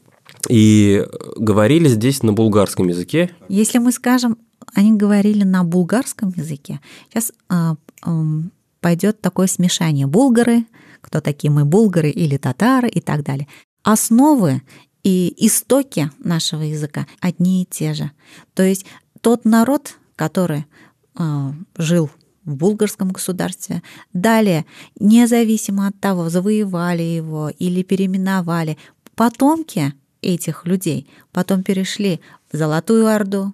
И 0.48 1.06
говорили 1.36 1.88
здесь 1.88 2.22
на 2.24 2.32
булгарском 2.32 2.88
языке. 2.88 3.30
Если 3.48 3.78
мы 3.78 3.92
скажем, 3.92 4.36
они 4.74 4.92
говорили 4.92 5.44
на 5.44 5.62
булгарском 5.62 6.32
языке, 6.36 6.80
сейчас 7.08 7.32
а, 7.48 7.76
а, 8.02 8.24
пойдет 8.80 9.20
такое 9.20 9.46
смешание. 9.46 10.08
Булгары, 10.08 10.64
кто 11.00 11.20
такие 11.20 11.52
мы, 11.52 11.64
булгары 11.64 12.10
или 12.10 12.36
татары 12.36 12.88
и 12.88 13.00
так 13.00 13.22
далее. 13.22 13.46
Основы 13.86 14.62
и 15.04 15.32
истоки 15.46 16.10
нашего 16.18 16.62
языка 16.62 17.06
одни 17.20 17.62
и 17.62 17.66
те 17.66 17.94
же. 17.94 18.10
То 18.52 18.64
есть 18.64 18.84
тот 19.20 19.44
народ, 19.44 19.94
который 20.16 20.66
э, 21.16 21.52
жил 21.76 22.10
в 22.44 22.56
булгарском 22.56 23.12
государстве. 23.12 23.84
Далее, 24.12 24.66
независимо 24.98 25.86
от 25.86 26.00
того, 26.00 26.30
завоевали 26.30 27.04
его 27.04 27.48
или 27.48 27.84
переименовали, 27.84 28.76
потомки 29.14 29.94
этих 30.20 30.66
людей 30.66 31.08
потом 31.30 31.62
перешли 31.62 32.20
в 32.50 32.56
Золотую 32.56 33.06
Орду, 33.06 33.52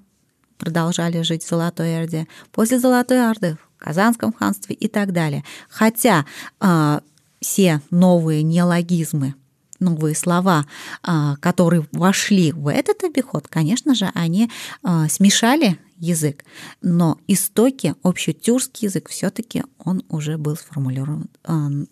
продолжали 0.56 1.20
жить 1.20 1.44
в 1.44 1.48
Золотой 1.50 2.00
Орде, 2.00 2.26
после 2.52 2.78
Золотой 2.78 3.28
Орды 3.28 3.58
в 3.76 3.84
Казанском 3.84 4.32
ханстве 4.32 4.74
и 4.74 4.88
так 4.88 5.12
далее. 5.12 5.44
Хотя 5.68 6.24
э, 6.58 7.00
все 7.42 7.82
новые 7.90 8.42
неологизмы 8.42 9.34
новые 9.82 10.14
слова, 10.14 10.64
а, 11.02 11.36
которые 11.36 11.86
вошли 11.92 12.52
в 12.52 12.68
этот 12.68 13.04
обиход, 13.04 13.48
конечно 13.48 13.94
же, 13.94 14.10
они 14.14 14.50
а, 14.82 15.08
смешали 15.08 15.78
язык, 16.02 16.44
но 16.80 17.16
истоки, 17.28 17.94
общетюркский 18.02 18.88
язык, 18.88 19.08
все-таки 19.08 19.62
он 19.78 20.02
уже 20.08 20.36
был 20.36 20.56
сформулирован 20.56 21.28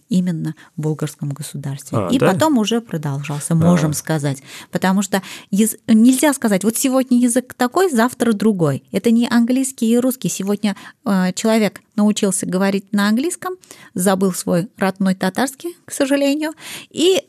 именно 0.08 0.56
в 0.76 0.80
булгарском 0.82 1.30
государстве. 1.30 1.96
А, 1.96 2.08
и 2.08 2.18
да? 2.18 2.32
потом 2.32 2.58
уже 2.58 2.80
продолжался, 2.80 3.54
можем 3.54 3.92
а. 3.92 3.94
сказать. 3.94 4.42
Потому 4.72 5.02
что 5.02 5.22
яз... 5.52 5.76
нельзя 5.86 6.34
сказать, 6.34 6.64
вот 6.64 6.76
сегодня 6.76 7.18
язык 7.18 7.54
такой, 7.54 7.88
завтра 7.88 8.32
другой. 8.32 8.82
Это 8.90 9.12
не 9.12 9.28
английский 9.28 9.88
и 9.88 9.98
русский. 9.98 10.28
Сегодня 10.28 10.74
э, 11.04 11.32
человек 11.34 11.80
научился 11.94 12.46
говорить 12.46 12.92
на 12.92 13.08
английском, 13.08 13.54
забыл 13.94 14.32
свой 14.32 14.68
родной 14.76 15.14
татарский, 15.14 15.76
к 15.84 15.92
сожалению, 15.92 16.52
и 16.90 17.22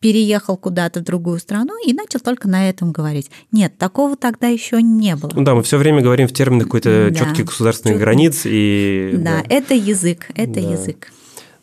переехал 0.00 0.56
куда-то 0.56 1.00
в 1.00 1.04
другую 1.04 1.38
страну 1.38 1.74
и 1.84 1.92
начал 1.92 2.20
только 2.20 2.48
на 2.48 2.68
этом 2.68 2.92
говорить. 2.92 3.30
Нет, 3.52 3.76
такого 3.78 4.16
тогда 4.16 4.48
еще 4.48 4.82
не 4.82 5.16
было. 5.16 5.30
Ну 5.34 5.42
да, 5.42 5.54
мы 5.54 5.62
все 5.62 5.76
время 5.78 6.02
говорим 6.02 6.28
в 6.28 6.32
терминах 6.32 6.64
какой-то 6.66 7.10
да. 7.10 7.14
четких 7.14 7.46
государственных 7.46 7.96
Чет... 7.96 8.02
границ 8.02 8.42
и. 8.44 9.12
Да, 9.14 9.42
да, 9.42 9.44
это 9.48 9.74
язык, 9.74 10.28
это 10.34 10.54
да. 10.54 10.60
язык. 10.60 11.12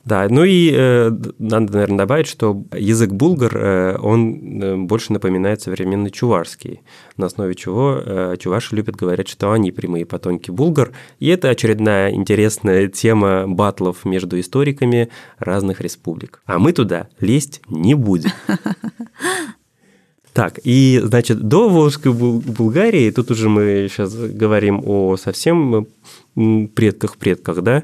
Да, 0.05 0.27
ну 0.29 0.43
и 0.43 0.69
э, 0.73 1.11
надо, 1.39 1.73
наверное, 1.73 1.99
добавить, 1.99 2.27
что 2.27 2.65
язык 2.75 3.11
булгар, 3.11 3.55
э, 3.55 3.97
он 3.99 4.61
э, 4.61 4.75
больше 4.75 5.13
напоминает 5.13 5.61
современный 5.61 6.11
чувашский, 6.11 6.81
на 7.15 7.27
основе 7.27 7.55
чего 7.55 8.01
э, 8.03 8.35
чуваши 8.37 8.75
любят 8.75 8.97
говорить, 8.97 9.29
что 9.29 9.53
они 9.53 9.71
прямые 9.71 10.05
потомки 10.05 10.51
булгар. 10.51 10.91
И 11.19 11.27
это 11.27 11.49
очередная 11.49 12.11
интересная 12.11 12.89
тема 12.89 13.45
батлов 13.47 14.03
между 14.03 14.37
историками 14.37 15.07
разных 15.39 15.79
республик. 15.79 16.41
А 16.45 16.59
мы 16.59 16.73
туда 16.73 17.07
лезть 17.21 17.61
не 17.69 17.93
будем. 17.93 18.31
Так, 20.33 20.59
и, 20.63 20.99
значит, 21.03 21.47
до 21.47 21.69
Волжской 21.69 22.11
Булгарии, 22.11 23.11
тут 23.11 23.29
уже 23.29 23.49
мы 23.49 23.87
сейчас 23.87 24.15
говорим 24.15 24.81
о 24.83 25.15
совсем 25.15 25.85
предках-предках, 26.35 27.61
да, 27.61 27.83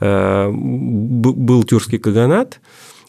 э, 0.00 0.50
был 0.50 1.64
тюркский 1.64 1.98
каганат, 1.98 2.60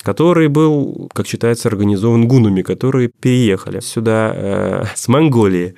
который 0.01 0.47
был, 0.47 1.09
как 1.13 1.27
считается, 1.27 1.67
организован 1.67 2.27
гунами, 2.27 2.61
которые 2.61 3.09
переехали 3.09 3.79
сюда 3.79 4.31
э, 4.33 4.83
с 4.95 5.07
Монголии. 5.07 5.75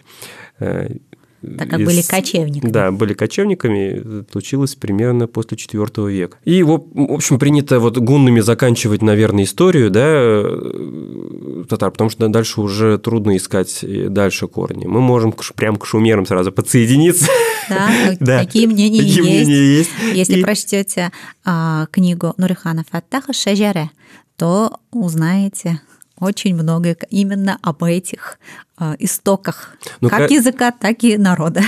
Э, 1.42 1.48
так 1.58 1.70
как 1.70 1.80
из... 1.80 1.86
были 1.86 2.02
кочевниками. 2.02 2.72
Да, 2.72 2.92
были 2.92 3.14
кочевниками, 3.14 4.26
случилось 4.32 4.76
примерно 4.76 5.28
после 5.28 5.58
IV 5.58 6.12
века. 6.12 6.38
И, 6.46 6.64
в 6.64 6.82
общем, 6.94 7.40
принято 7.40 7.80
вот 7.80 7.98
гуннами 7.98 8.40
заканчивать, 8.40 9.02
наверное, 9.02 9.44
историю, 9.44 9.90
да, 9.90 10.04
э, 10.04 11.64
татар, 11.70 11.92
потому 11.92 12.10
что 12.10 12.28
дальше 12.28 12.62
уже 12.62 12.98
трудно 12.98 13.38
искать 13.38 13.84
дальше 14.10 14.48
корни. 14.48 14.86
Мы 14.86 15.02
можем 15.02 15.34
прям 15.56 15.76
к 15.76 15.86
шумерам 15.86 16.26
сразу 16.26 16.52
подсоединиться. 16.52 17.28
Да, 17.70 17.90
да. 18.20 18.40
такие 18.40 18.68
мнения 18.68 19.00
такие 19.00 19.16
есть. 19.16 19.48
Мнения 19.48 19.78
есть. 19.78 19.92
Если 20.14 20.40
и... 20.40 20.44
прочтете 20.44 21.12
а, 21.46 21.88
книгу 21.92 22.34
Нурихана 22.38 22.84
Фаттаха 22.90 23.34
«Шаджаре», 23.34 23.92
то 24.38 24.80
узнаете 24.92 25.82
очень 26.20 26.56
много 26.56 26.96
именно 27.10 27.58
об 27.62 27.84
этих 27.84 28.40
э, 28.80 28.96
истоках, 29.00 29.76
ну, 30.02 30.10
как, 30.10 30.20
как 30.20 30.32
языка, 30.32 30.72
так 30.72 31.04
и 31.04 31.18
народа. 31.18 31.62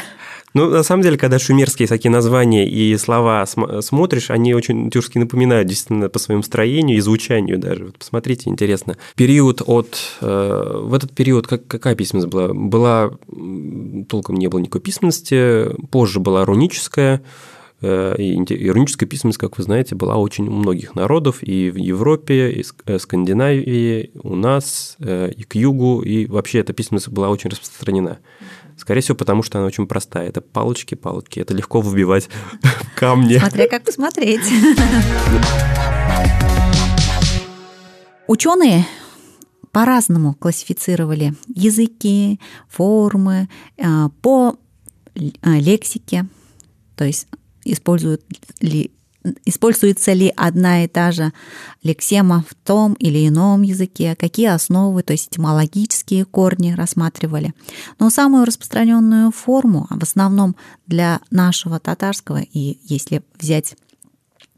Ну, 0.54 0.70
на 0.70 0.84
самом 0.84 1.02
деле, 1.04 1.18
когда 1.18 1.40
шумерские 1.40 1.88
такие 1.88 2.12
названия 2.12 2.68
и 2.68 2.98
слова 2.98 3.46
смотришь, 3.46 4.30
они 4.30 4.54
очень 4.54 4.90
тюркские 4.90 5.24
напоминают 5.24 5.68
действительно 5.68 6.10
по 6.10 6.20
своему 6.20 6.44
строению 6.44 6.98
и 6.98 7.02
звучанию 7.02 7.58
даже. 7.58 7.86
Вот 7.86 7.98
посмотрите, 7.98 8.50
интересно. 8.50 8.98
Период 9.16 9.62
от... 9.66 9.98
Э, 10.20 10.82
в 10.84 10.94
этот 10.94 11.14
период 11.14 11.48
как, 11.48 11.68
какая 11.68 11.96
письменность 11.96 12.28
была? 12.28 12.54
Была... 12.54 13.12
Толком 14.10 14.36
не 14.36 14.48
было 14.48 14.60
никакой 14.60 14.82
письменности, 14.82 15.68
позже 15.90 16.20
была 16.20 16.44
руническая, 16.44 17.22
и 17.82 18.70
руническая 18.70 19.08
письменность, 19.08 19.40
как 19.40 19.58
вы 19.58 19.64
знаете, 19.64 19.96
была 19.96 20.18
очень 20.18 20.48
у 20.48 20.52
многих 20.52 20.96
народов, 20.96 21.42
и 21.42 21.72
в 21.72 21.76
Европе, 21.78 22.52
и 22.52 22.64
в 22.64 22.76
э, 22.86 23.00
Скандинавии, 23.00 24.12
у 24.22 24.36
нас, 24.36 24.98
и 25.00 25.44
к 25.48 25.56
югу, 25.56 26.02
и 26.02 26.26
вообще 26.28 26.60
эта 26.60 26.74
письменность 26.74 27.10
была 27.10 27.30
очень 27.30 27.50
распространена. 27.50 28.20
Скорее 28.78 29.02
всего, 29.02 29.16
потому 29.16 29.44
что 29.44 29.60
она 29.60 29.68
очень 29.68 29.86
простая. 29.86 30.28
Это 30.28 30.42
палочки, 30.42 30.96
палочки. 30.96 31.40
Это 31.40 31.54
легко 31.54 31.82
вбивать 31.82 32.30
в 32.62 32.96
камни. 32.96 33.38
Смотря 33.38 33.68
как 33.68 33.84
посмотреть. 33.84 34.42
Ученые 38.28 38.86
по-разному 39.72 40.34
классифицировали 40.34 41.34
языки, 41.54 42.40
формы 42.70 43.50
э, 43.78 44.10
по 44.22 44.56
э, 45.16 45.30
лексике, 45.44 46.26
то 46.96 47.04
есть 47.06 47.28
используют 47.66 48.24
ли 48.60 48.92
используется 49.46 50.14
ли 50.14 50.34
одна 50.36 50.84
и 50.84 50.88
та 50.88 51.12
же 51.12 51.32
лексема 51.84 52.44
в 52.50 52.56
том 52.56 52.94
или 52.94 53.28
ином 53.28 53.62
языке, 53.62 54.16
какие 54.16 54.48
основы, 54.48 55.04
то 55.04 55.14
есть 55.14 55.28
этимологические 55.28 56.26
корни 56.26 56.72
рассматривали. 56.72 57.54
Но 58.00 58.10
самую 58.10 58.46
распространенную 58.46 59.32
форму, 59.32 59.86
а 59.90 60.00
в 60.00 60.04
основном 60.04 60.56
для 60.88 61.20
нашего 61.30 61.80
татарского, 61.80 62.42
и 62.42 62.80
если 62.84 63.22
взять 63.40 63.76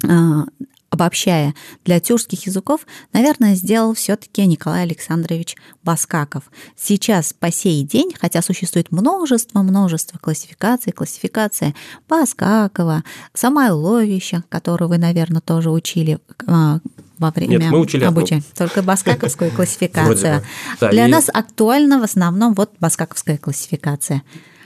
а, 0.07 0.45
обобщая, 0.93 1.55
для 1.85 1.99
тюркских 1.99 2.45
языков, 2.45 2.81
наверное, 3.13 3.55
сделал 3.55 3.95
все-таки 3.95 4.45
Николай 4.45 4.83
Александрович 4.83 5.55
Баскаков. 5.83 6.43
Сейчас 6.77 7.33
по 7.33 7.51
сей 7.51 7.83
день, 7.83 8.13
хотя 8.21 8.43
существует 8.43 8.91
множество-множество 8.91 10.19
классификаций, 10.19 10.93
классификация 10.93 11.73
Баскакова, 12.07 13.03
Самойловича, 13.33 14.43
которую 14.49 14.89
вы, 14.89 14.99
наверное, 14.99 15.41
тоже 15.41 15.71
учили 15.71 16.19
а, 16.45 16.77
во 17.17 17.31
время 17.31 17.57
Нет, 17.57 17.71
мы 17.71 17.79
учили 17.79 18.03
обучения. 18.03 18.43
Только 18.55 18.83
баскаковскую 18.83 19.49
классификацию. 19.55 20.43
Для 20.79 21.07
нас 21.07 21.27
актуальна 21.33 21.99
в 21.99 22.03
основном 22.03 22.53
вот 22.53 22.71
баскаковская 22.79 23.39
классификация. 23.39 24.21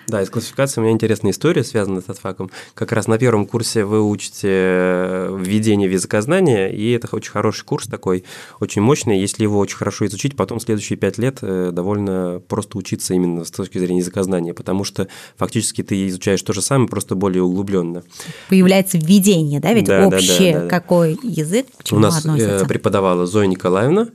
Да, 0.07 0.21
из 0.21 0.29
классификации 0.29 0.79
у 0.79 0.83
меня 0.85 0.93
интересная 0.93 1.31
история, 1.31 1.65
связанная 1.65 2.01
с 2.01 2.17
факом. 2.19 2.49
Как 2.73 2.93
раз 2.93 3.07
на 3.07 3.17
первом 3.17 3.45
курсе 3.45 3.83
вы 3.83 4.01
учите 4.01 4.47
э, 4.47 5.37
введение 5.37 5.89
в 5.89 5.91
языкознание, 5.91 6.73
и 6.73 6.91
это 6.91 7.13
очень 7.13 7.31
хороший 7.31 7.65
курс 7.65 7.87
такой, 7.87 8.23
очень 8.61 8.81
мощный. 8.81 9.19
Если 9.19 9.43
его 9.43 9.59
очень 9.59 9.75
хорошо 9.75 10.05
изучить, 10.05 10.37
потом 10.37 10.61
следующие 10.61 10.97
пять 10.97 11.17
лет 11.17 11.39
э, 11.41 11.71
довольно 11.73 12.41
просто 12.47 12.77
учиться 12.77 13.13
именно 13.15 13.43
с 13.43 13.51
точки 13.51 13.79
зрения 13.79 13.99
языкознания, 13.99 14.53
потому 14.53 14.85
что 14.85 15.09
фактически 15.35 15.83
ты 15.83 16.07
изучаешь 16.07 16.41
то 16.41 16.53
же 16.53 16.61
самое, 16.61 16.87
просто 16.87 17.15
более 17.15 17.43
углубленно. 17.43 18.03
Появляется 18.47 18.97
введение, 18.97 19.59
да, 19.59 19.73
ведь 19.73 19.85
да, 19.85 20.07
общее, 20.07 20.53
да, 20.53 20.59
да, 20.59 20.63
да. 20.63 20.69
какой 20.69 21.19
язык 21.21 21.67
к 21.77 21.83
чему 21.83 21.99
У 21.99 22.03
нас 22.03 22.15
э, 22.15 22.19
относится? 22.19 22.65
преподавала 22.65 23.25
Зоя 23.25 23.47
Николаевна, 23.47 24.07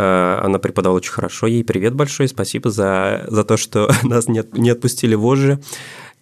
она 0.00 0.58
преподавала 0.58 0.98
очень 0.98 1.12
хорошо. 1.12 1.46
Ей 1.46 1.64
привет 1.64 1.94
большой, 1.94 2.28
спасибо 2.28 2.70
за, 2.70 3.24
за 3.28 3.44
то, 3.44 3.56
что 3.56 3.90
нас 4.02 4.28
не, 4.28 4.42
не 4.52 4.70
отпустили 4.70 5.14
вожжи. 5.14 5.60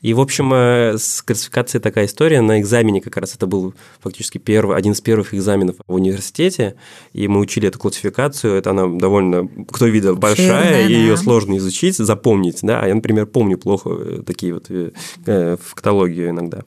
И, 0.02 0.14
в 0.14 0.20
общем, 0.20 0.52
э, 0.52 0.98
с 0.98 1.22
классификацией 1.22 1.82
такая 1.82 2.06
история. 2.06 2.40
На 2.40 2.60
экзамене 2.60 3.00
как 3.00 3.16
раз 3.16 3.34
это 3.34 3.46
был 3.46 3.74
фактически 4.00 4.38
первый, 4.38 4.76
один 4.76 4.92
из 4.92 5.00
первых 5.00 5.34
экзаменов 5.34 5.76
в 5.86 5.94
университете, 5.94 6.76
и 7.12 7.26
мы 7.28 7.40
учили 7.40 7.68
эту 7.68 7.78
классификацию. 7.78 8.54
Это 8.54 8.70
она 8.70 8.86
довольно, 8.86 9.48
кто 9.68 9.86
видел, 9.86 10.16
большая, 10.16 10.62
Ширная, 10.62 10.88
и 10.88 10.92
ее 10.92 11.16
сложно 11.16 11.56
изучить, 11.56 11.96
запомнить. 11.96 12.60
Да? 12.62 12.80
А 12.82 12.88
я, 12.88 12.94
например, 12.94 13.26
помню 13.26 13.58
плохо 13.58 13.90
э, 13.90 14.22
такие 14.24 14.54
вот 14.54 14.68
в 14.68 15.74
каталоге 15.74 16.28
иногда. 16.28 16.62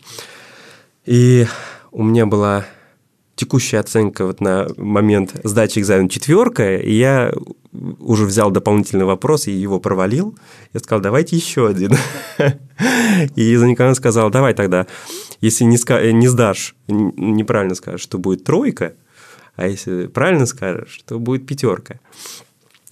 И 1.06 1.46
у 1.92 2.04
меня 2.04 2.26
была 2.26 2.66
текущая 3.40 3.80
оценка 3.80 4.26
вот 4.26 4.42
на 4.42 4.68
момент 4.76 5.32
сдачи 5.46 5.80
экзамена 5.80 6.10
четверка, 6.10 6.76
и 6.76 6.92
я 6.92 7.32
уже 7.72 8.26
взял 8.26 8.52
дополнительный 8.52 9.06
вопрос 9.06 9.48
и 9.48 9.52
его 9.52 9.80
провалил. 9.80 10.38
Я 10.74 10.82
сказал, 10.82 11.02
давайте 11.02 11.38
еще 11.38 11.66
один. 11.66 11.94
И 13.36 13.56
за 13.56 13.68
Николай 13.68 13.96
сказал, 13.96 14.30
давай 14.30 14.54
тогда, 14.54 14.88
если 15.40 15.64
не, 15.64 16.28
сдашь, 16.28 16.76
неправильно 16.88 17.76
скажешь, 17.76 18.02
что 18.02 18.18
будет 18.18 18.44
тройка, 18.44 18.94
а 19.56 19.68
если 19.68 20.08
правильно 20.08 20.46
скажешь, 20.46 21.02
то 21.06 21.18
будет 21.18 21.46
пятерка. 21.46 22.00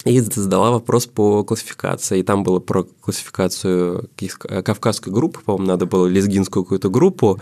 И 0.06 0.20
задала 0.22 0.72
вопрос 0.72 1.08
по 1.08 1.44
классификации. 1.44 2.20
И 2.20 2.24
там 2.24 2.44
было 2.44 2.60
про 2.60 2.84
классификацию 2.84 4.10
кавказской 4.64 5.10
группы, 5.10 5.42
по-моему, 5.44 5.68
надо 5.68 5.86
было 5.86 6.08
лезгинскую 6.08 6.64
какую-то 6.64 6.90
группу. 6.90 7.42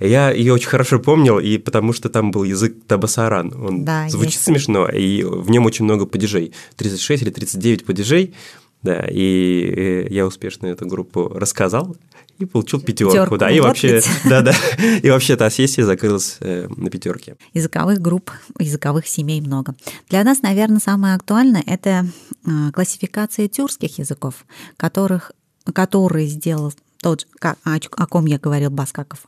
Я 0.00 0.30
ее 0.30 0.52
очень 0.52 0.68
хорошо 0.68 1.00
помнил, 1.00 1.38
и 1.38 1.58
потому 1.58 1.92
что 1.92 2.08
там 2.08 2.30
был 2.30 2.44
язык 2.44 2.76
табасаран. 2.86 3.52
Он 3.54 3.84
да, 3.84 4.08
звучит 4.08 4.34
есть. 4.34 4.44
смешно, 4.44 4.88
и 4.88 5.22
в 5.24 5.50
нем 5.50 5.66
очень 5.66 5.84
много 5.84 6.06
падежей. 6.06 6.52
36 6.76 7.22
или 7.22 7.30
39 7.30 7.84
падежей. 7.84 8.34
Да, 8.82 9.04
и 9.10 9.72
э, 9.76 10.08
я 10.08 10.24
успешно 10.24 10.66
эту 10.66 10.86
группу 10.86 11.28
рассказал 11.28 11.96
и 12.38 12.44
получил 12.44 12.80
пятерку. 12.80 13.12
пятерку 13.12 13.36
да, 13.36 13.50
и 13.50 13.58
вообще, 13.58 14.00
да, 14.24 14.40
да, 14.40 14.54
и 15.02 15.10
вообще 15.10 15.36
та 15.36 15.50
сессия 15.50 15.84
закрылась 15.84 16.36
э, 16.40 16.68
на 16.76 16.88
пятерке. 16.88 17.36
Языковых 17.54 18.00
групп, 18.00 18.30
языковых 18.58 19.08
семей 19.08 19.40
много. 19.40 19.74
Для 20.08 20.22
нас, 20.22 20.42
наверное, 20.42 20.78
самое 20.78 21.16
актуальное– 21.16 21.64
это 21.66 22.06
э, 22.46 22.50
классификация 22.72 23.48
тюркских 23.48 23.98
языков, 23.98 24.46
которых, 24.76 25.32
которые 25.72 26.28
сделал 26.28 26.72
тот, 27.00 27.26
о, 27.40 27.54
о 27.64 28.06
ком 28.06 28.26
я 28.26 28.38
говорил 28.38 28.70
Баскаков 28.70 29.26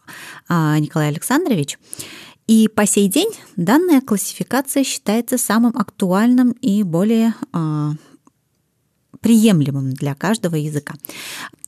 а, 0.49 0.79
Николай 0.79 1.09
Александрович. 1.09 1.79
И 2.47 2.69
по 2.69 2.85
сей 2.85 3.09
день 3.09 3.31
данная 3.57 4.01
классификация 4.01 4.83
считается 4.83 5.39
самым 5.39 5.77
актуальным 5.77 6.51
и 6.53 6.83
более 6.83 7.35
а, 7.53 7.93
приемлемым 9.21 9.93
для 9.93 10.15
каждого 10.15 10.57
языка. 10.57 10.95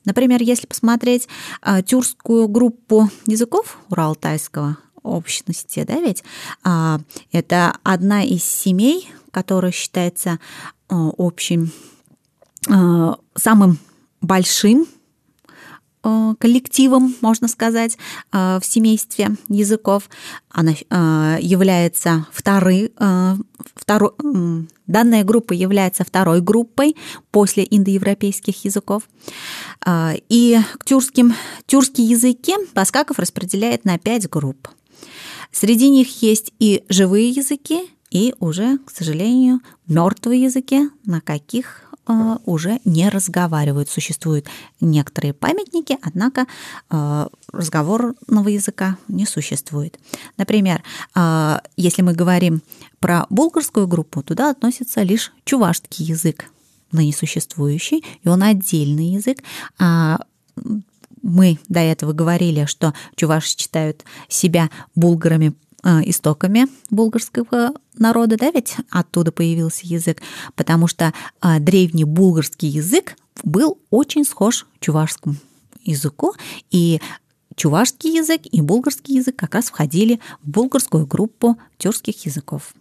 Например, 0.05 0.43
если 0.43 0.67
посмотреть 0.67 1.29
а, 1.61 1.83
тюркскую 1.83 2.49
группу 2.49 3.09
языков 3.27 3.79
Уралтайского 3.89 4.79
общности, 5.05 5.85
да, 5.85 6.01
ведь 6.01 6.23
это 7.33 7.77
одна 7.83 8.23
из 8.23 8.45
семей, 8.45 9.09
которая 9.33 9.73
считается 9.73 10.39
общим, 10.89 11.73
самым 13.35 13.79
большим 14.21 14.87
Э, 14.87 15.02
коллективом, 16.03 17.15
можно 17.21 17.49
сказать, 17.49 17.97
э, 18.33 18.59
в 18.61 18.65
семействе 18.65 19.37
языков. 19.49 20.09
Она 20.51 20.73
э, 20.73 21.39
является 21.41 22.27
второй, 22.33 22.93
второй, 23.75 24.11
данная 24.87 25.25
группа 25.25 25.53
является 25.53 26.05
второй 26.05 26.41
группой 26.41 26.97
после 27.31 27.67
индоевропейских 27.69 28.65
языков. 28.65 29.05
И 30.29 30.61
к 30.79 30.85
тюркским, 30.85 31.35
тюркские 31.67 32.09
языки 32.09 32.55
Баскаков 32.75 33.19
распределяет 33.19 33.85
на 33.85 33.99
пять 33.99 34.29
групп. 34.29 34.69
Среди 35.53 35.89
них 35.89 36.23
есть 36.23 36.53
и 36.59 36.85
живые 36.89 37.31
языки, 37.31 37.91
и 38.11 38.35
уже, 38.41 38.79
к 38.79 38.91
сожалению, 38.91 39.61
мертвые 39.87 40.43
языки, 40.43 40.91
на 41.05 41.21
каких 41.21 41.83
Э, 41.92 41.92
уже 42.07 42.81
не 42.85 43.09
разговаривают. 43.09 43.89
Существуют 43.89 44.47
некоторые 44.81 45.33
памятники, 45.33 45.97
однако 46.03 46.47
э, 46.91 47.29
разговорного 47.53 48.49
языка 48.49 48.97
не 49.09 49.27
существует. 49.27 49.99
Например, 50.37 50.83
э, 51.15 51.59
если 51.77 52.03
мы 52.03 52.13
говорим 52.13 52.63
про 53.01 53.27
булгарскую 53.31 53.87
группу, 53.87 54.23
туда 54.23 54.51
относится 54.51 55.03
лишь 55.03 55.33
чувашский 55.45 56.05
язык, 56.05 56.47
ныне 56.91 57.13
существующий, 57.13 58.05
и 58.23 58.29
он 58.29 58.43
отдельный 58.43 59.15
язык. 59.15 59.39
А 59.79 60.21
мы 61.23 61.59
до 61.69 61.81
этого 61.81 62.13
говорили, 62.13 62.67
что 62.67 62.95
чуваши 63.15 63.51
считают 63.57 64.05
себя 64.29 64.71
булгарами 64.95 65.55
истоками 65.85 66.67
булгарского 66.91 67.73
народа, 67.97 68.37
да, 68.37 68.51
ведь 68.51 68.77
оттуда 68.91 69.33
появился 69.33 69.87
язык, 69.87 70.23
потому 70.55 70.87
что 70.87 71.13
э, 71.43 71.59
древний 71.61 72.05
булгарский 72.05 72.69
язык 72.69 73.17
был 73.45 73.79
очень 73.91 74.25
схож 74.25 74.67
чувашскому 74.81 75.37
языку, 75.83 76.35
и 76.71 77.01
чувашский 77.57 78.17
язык 78.17 78.43
и 78.45 78.61
булгарский 78.61 79.17
язык 79.17 79.37
как 79.37 79.55
раз 79.55 79.67
входили 79.67 80.21
в 80.43 80.51
булгарскую 80.51 81.07
группу 81.07 81.59
тюркских 81.79 82.25
языков. 82.27 82.75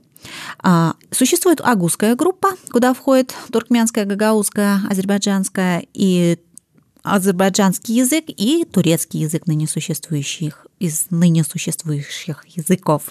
А, 0.59 0.95
существует 1.09 1.61
агузская 1.61 2.15
группа, 2.15 2.49
куда 2.71 2.93
входит 2.93 3.33
туркменская, 3.51 4.05
гагаузская, 4.05 4.81
азербайджанская 4.89 5.85
и 5.93 6.37
азербайджанский 7.03 7.95
язык 7.95 8.25
и 8.27 8.65
турецкий 8.65 9.21
язык 9.21 9.47
ныне 9.47 9.67
существующих, 9.67 10.67
из 10.79 11.07
ныне 11.09 11.43
существующих 11.43 12.45
языков. 12.47 13.03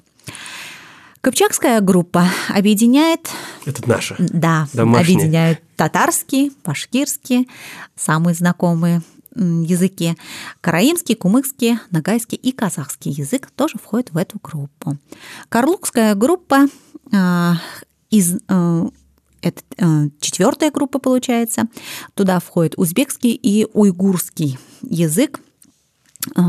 Кыпчакская 1.20 1.80
группа 1.80 2.28
объединяет... 2.48 3.28
Это 3.66 3.86
наша. 3.86 4.16
Да, 4.18 4.68
Домашняя. 4.72 5.16
объединяет 5.16 5.62
татарский, 5.76 6.52
башкирский, 6.64 7.48
самые 7.94 8.34
знакомые 8.34 9.02
языки. 9.34 10.16
Караимский, 10.60 11.14
кумыкский, 11.14 11.78
нагайский 11.90 12.36
и 12.36 12.52
казахский 12.52 13.12
язык 13.12 13.50
тоже 13.54 13.78
входят 13.78 14.12
в 14.12 14.16
эту 14.16 14.38
группу. 14.42 14.96
Карлукская 15.48 16.14
группа 16.14 16.66
э, 17.12 17.52
из 18.10 18.36
э, 18.48 18.88
это 19.42 19.62
э, 19.78 20.08
четвертая 20.20 20.70
группа 20.70 20.98
получается. 20.98 21.68
Туда 22.14 22.40
входит 22.40 22.74
узбекский 22.76 23.32
и 23.32 23.66
уйгурский 23.72 24.58
язык 24.82 25.40
э, 26.36 26.40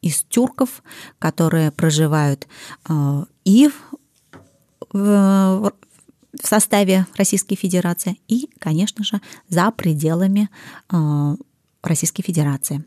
из 0.00 0.22
тюрков, 0.24 0.82
которые 1.18 1.70
проживают 1.70 2.46
э, 2.88 3.24
и 3.44 3.70
в, 4.92 5.72
составе 6.42 7.06
Российской 7.16 7.56
Федерации, 7.56 8.18
и, 8.26 8.48
конечно 8.58 9.04
же, 9.04 9.20
за 9.48 9.70
пределами 9.70 10.48
Российской 11.82 12.22
Федерации. 12.22 12.84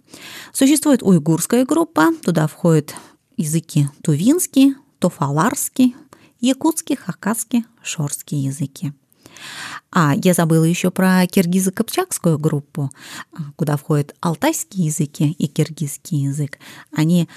Существует 0.52 1.04
уйгурская 1.04 1.66
группа, 1.66 2.12
туда 2.24 2.48
входят 2.48 2.96
языки 3.38 3.88
тувинский, 4.02 4.76
тофаларский, 5.00 5.96
якутский, 6.40 6.96
хакасский, 6.96 7.66
шорский 7.82 8.38
языки. 8.38 8.94
А 9.92 10.14
я 10.16 10.34
забыла 10.34 10.66
еще 10.66 10.92
про 10.92 11.26
киргизо-копчакскую 11.26 12.38
группу, 12.38 12.92
куда 13.56 13.78
входят 13.78 14.16
алтайские 14.20 14.88
языки 14.88 15.32
и 15.32 15.48
киргизский 15.48 16.24
язык. 16.24 16.60
Они, 16.96 17.30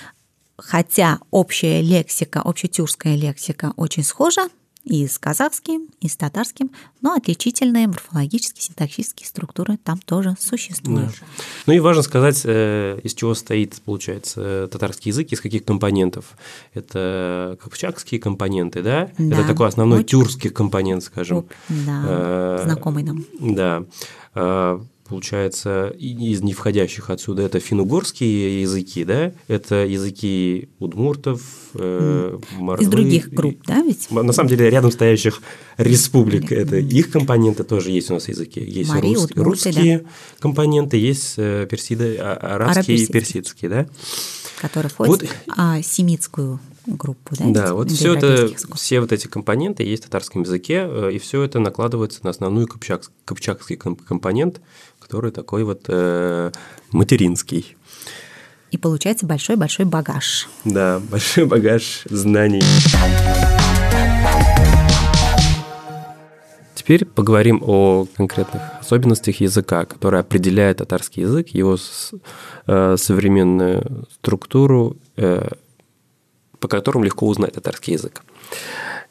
хотя 0.56 1.18
общая 1.30 1.80
лексика, 1.82 2.40
общетюркская 2.40 3.16
лексика 3.16 3.72
очень 3.76 4.04
схожа, 4.04 4.48
и 4.84 5.06
с 5.06 5.18
казахским, 5.18 5.88
и 6.00 6.08
с 6.08 6.16
татарским, 6.16 6.70
но 7.02 7.14
отличительные 7.14 7.88
морфологические, 7.88 8.62
синтаксические 8.62 9.26
структуры 9.26 9.76
там 9.76 9.98
тоже 9.98 10.34
существуют. 10.40 11.10
Да. 11.10 11.26
Ну 11.66 11.72
и 11.74 11.78
важно 11.78 12.02
сказать, 12.02 12.42
э, 12.44 12.98
из 13.02 13.14
чего 13.14 13.34
стоит, 13.34 13.80
получается, 13.84 14.68
татарский 14.72 15.10
язык, 15.10 15.30
из 15.30 15.40
каких 15.40 15.64
компонентов. 15.64 16.36
Это 16.74 17.58
копчакские 17.62 18.20
компоненты, 18.20 18.82
да? 18.82 19.10
да. 19.18 19.36
Это 19.36 19.46
такой 19.46 19.68
основной 19.68 20.00
Очень... 20.00 20.08
тюркский 20.08 20.50
компонент, 20.50 21.04
скажем. 21.04 21.46
Да, 21.68 22.04
э, 22.06 22.60
знакомый 22.64 23.02
нам. 23.02 23.24
Да 23.40 23.84
а, 24.34 24.80
получается, 25.09 25.88
из 25.99 26.42
не 26.42 26.53
входящих 26.53 27.11
отсюда 27.11 27.42
это 27.42 27.61
финно-угорские 27.61 28.62
языки, 28.62 29.05
да, 29.05 29.33
это 29.49 29.87
языки 29.87 30.68
удмуртов, 30.79 31.42
э, 31.75 32.38
морвы. 32.59 32.85
Из 32.85 32.88
других 32.88 33.31
групп, 33.31 33.61
да, 33.66 33.83
ведь? 33.83 34.11
На 34.11 34.33
самом 34.33 34.49
деле, 34.49 34.68
рядом 34.71 34.92
стоящих 34.92 35.40
республик, 35.79 36.53
это 36.53 36.77
их 36.77 37.11
компоненты 37.11 37.64
тоже 37.64 37.90
есть 37.90 38.11
у 38.11 38.14
нас 38.14 38.29
языки. 38.29 38.61
Есть 38.61 38.90
Мари, 38.90 39.14
рус, 39.14 39.25
удмурты, 39.25 39.42
русские 39.42 39.99
да. 39.99 40.05
компоненты, 40.40 40.97
есть 40.97 41.35
э, 41.38 41.66
персиды, 41.71 42.16
а, 42.18 42.57
арабские 42.57 42.99
и 42.99 43.07
персидские, 43.07 43.71
да. 43.71 43.87
Которые 44.61 44.90
входят 44.90 45.23
вот. 45.23 45.31
в 45.31 45.35
а, 45.57 45.81
семитскую 45.83 46.61
группу, 46.97 47.35
да? 47.38 47.44
Да, 47.49 47.75
вот 47.75 47.90
все 47.90 48.14
это, 48.14 48.51
все 48.75 49.01
вот 49.01 49.12
эти 49.12 49.27
компоненты 49.27 49.83
есть 49.83 50.03
в 50.03 50.07
татарском 50.07 50.42
языке, 50.42 50.87
э, 50.88 51.11
и 51.12 51.18
все 51.18 51.42
это 51.42 51.61
накладывается 51.61 52.21
на 52.23 52.31
основную 52.31 52.66
копчак, 52.66 53.11
копчакский 53.25 53.77
компонент, 53.77 54.61
который 55.09 55.31
такой 55.31 55.64
вот 55.64 55.85
э, 55.88 56.51
материнский. 56.92 57.77
И 58.71 58.77
получается 58.77 59.25
большой-большой 59.25 59.87
багаж. 59.87 60.47
Да, 60.66 61.01
большой 61.11 61.47
багаж 61.47 62.03
знаний. 62.11 62.62
Теперь 66.75 67.07
поговорим 67.07 67.62
о 67.64 68.07
конкретных 68.18 68.62
особенностях 68.81 69.40
языка, 69.40 69.87
которые 69.87 70.21
определяют 70.21 70.79
татарский 70.79 71.23
язык, 71.23 71.49
его 71.55 71.79
э, 72.66 72.97
современную 72.99 74.07
структуру, 74.12 74.99
э, 75.16 75.49
по 76.61 76.68
которым 76.68 77.03
легко 77.05 77.27
узнать 77.27 77.55
татарский 77.55 77.94
язык. 77.94 78.23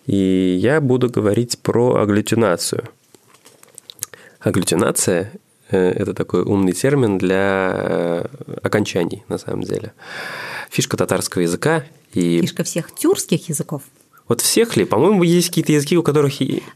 И 0.06 0.60
я 0.62 0.80
буду 0.80 1.10
говорить 1.10 1.58
про 1.64 1.96
агглютинацию. 1.96 2.84
Агглютинация 4.40 5.32
это 5.76 6.14
такой 6.14 6.44
умный 6.44 6.74
термин 6.74 7.18
для 7.18 7.72
э, 7.74 8.26
окончаний, 8.64 9.24
на 9.28 9.38
самом 9.38 9.64
деле. 9.64 9.94
Фишка 10.70 10.98
татарского 10.98 11.42
языка 11.42 11.84
и... 12.14 12.42
Фишка 12.42 12.64
всех 12.64 12.94
тюркских 12.94 13.50
языков. 13.50 13.84
Вот 14.28 14.42
всех 14.42 14.76
ли? 14.76 14.84
По-моему, 14.84 15.24
есть 15.24 15.48
какие-то 15.48 15.72
языки, 15.72 15.98
у 15.98 16.04
которых... 16.04 16.34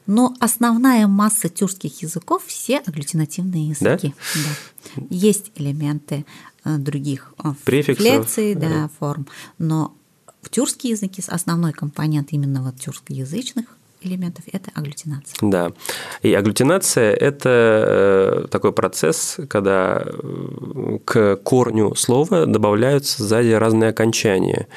Но 0.07 0.33
основная 0.39 1.07
масса 1.07 1.49
тюркских 1.49 2.01
языков– 2.01 2.43
все 2.47 2.77
агглютинативные 2.77 3.69
языки. 3.69 4.13
Да? 4.35 4.41
Да. 4.95 5.03
Есть 5.09 5.51
элементы 5.55 6.25
э, 6.63 6.77
других 6.77 7.33
Префиксов. 7.65 8.05
флекций, 8.05 8.55
да, 8.55 8.89
форм. 8.99 9.27
Но 9.57 9.93
в 10.41 10.49
тюркские 10.49 10.91
языки 10.91 11.21
основной 11.27 11.73
компонент 11.73 12.29
именно 12.31 12.63
вот 12.63 12.77
тюркскоязычных 12.79 13.65
элементов– 14.01 14.45
это 14.51 14.71
агглютинация. 14.73 15.35
Да. 15.41 15.71
И 16.21 16.33
агглютинация– 16.33 17.13
это 17.19 18.43
э, 18.43 18.47
такой 18.49 18.73
процесс, 18.73 19.37
когда 19.49 20.03
э, 20.05 20.97
к 21.05 21.37
корню 21.37 21.95
слова 21.95 22.45
добавляются 22.45 23.23
сзади 23.23 23.51
разные 23.51 23.89
окончания. 23.89 24.67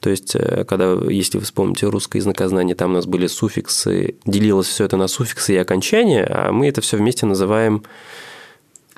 То 0.00 0.10
есть, 0.10 0.34
э, 0.34 0.64
когда, 0.64 0.92
если 1.08 1.38
вы 1.38 1.44
вспомните 1.44 1.86
русское 1.86 2.18
языкознание, 2.18 2.74
там 2.74 2.92
у 2.92 2.94
нас 2.94 3.06
были 3.06 3.26
суффиксы, 3.26 4.16
делилось 4.24 4.68
все 4.68 4.84
это 4.84 4.96
на 4.96 5.08
суффиксы 5.08 5.54
и 5.54 5.56
окончания, 5.56 6.24
а 6.24 6.52
мы 6.52 6.68
это 6.68 6.80
все 6.80 6.96
вместе 6.96 7.26
называем 7.26 7.84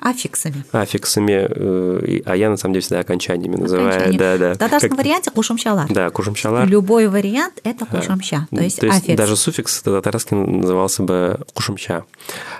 Аффиксами. 0.03 0.65
Аффиксами, 0.73 1.47
э, 1.49 2.21
а 2.25 2.35
я 2.35 2.49
на 2.49 2.57
самом 2.57 2.73
деле 2.73 2.81
всегда 2.81 2.99
окончаниями 2.99 3.55
называю. 3.55 4.13
Да, 4.17 4.37
да. 4.37 4.53
В 4.53 4.57
татарском 4.57 4.97
как... 4.97 4.99
варианте 4.99 5.31
кушамшалар. 5.31 5.87
Да, 5.89 6.09
кушамшалар. 6.09 6.67
Любой 6.67 7.07
вариант– 7.07 7.61
это 7.63 7.85
кушамща, 7.85 8.47
то 8.51 8.61
есть, 8.61 8.81
то 8.81 8.87
есть 8.87 8.97
аффикс. 8.97 9.17
даже 9.17 9.37
суффикс 9.37 9.81
татарский 9.81 10.35
назывался 10.35 11.03
бы 11.03 11.39
кушамща, 11.53 12.03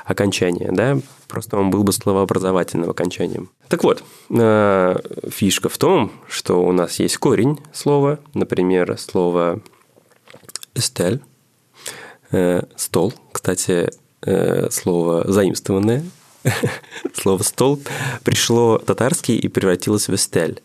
окончание, 0.05 0.69
да, 0.71 0.97
просто 1.27 1.57
он 1.57 1.69
был 1.69 1.83
бы 1.83 1.91
словообразовательным 1.91 2.89
окончанием. 2.89 3.49
Так 3.67 3.83
вот, 3.83 4.05
э, 4.29 4.95
фишка 5.29 5.67
в 5.67 5.77
том, 5.77 6.13
что 6.29 6.63
у 6.63 6.71
нас 6.71 6.97
есть 7.01 7.17
корень 7.17 7.59
слова, 7.73 8.19
например, 8.33 8.97
слово 8.97 9.59
«эстель», 10.75 11.21
э, 12.31 12.61
«стол», 12.77 13.13
кстати, 13.33 13.91
слово 14.71 15.29
заимствованное 15.29 16.05
слово 17.13 17.43
«стол» 17.43 17.81
пришло 18.23 18.77
татарский 18.77 19.35
и 19.35 19.47
превратилось 19.47 20.07
в 20.07 20.15
«эстель». 20.15 20.61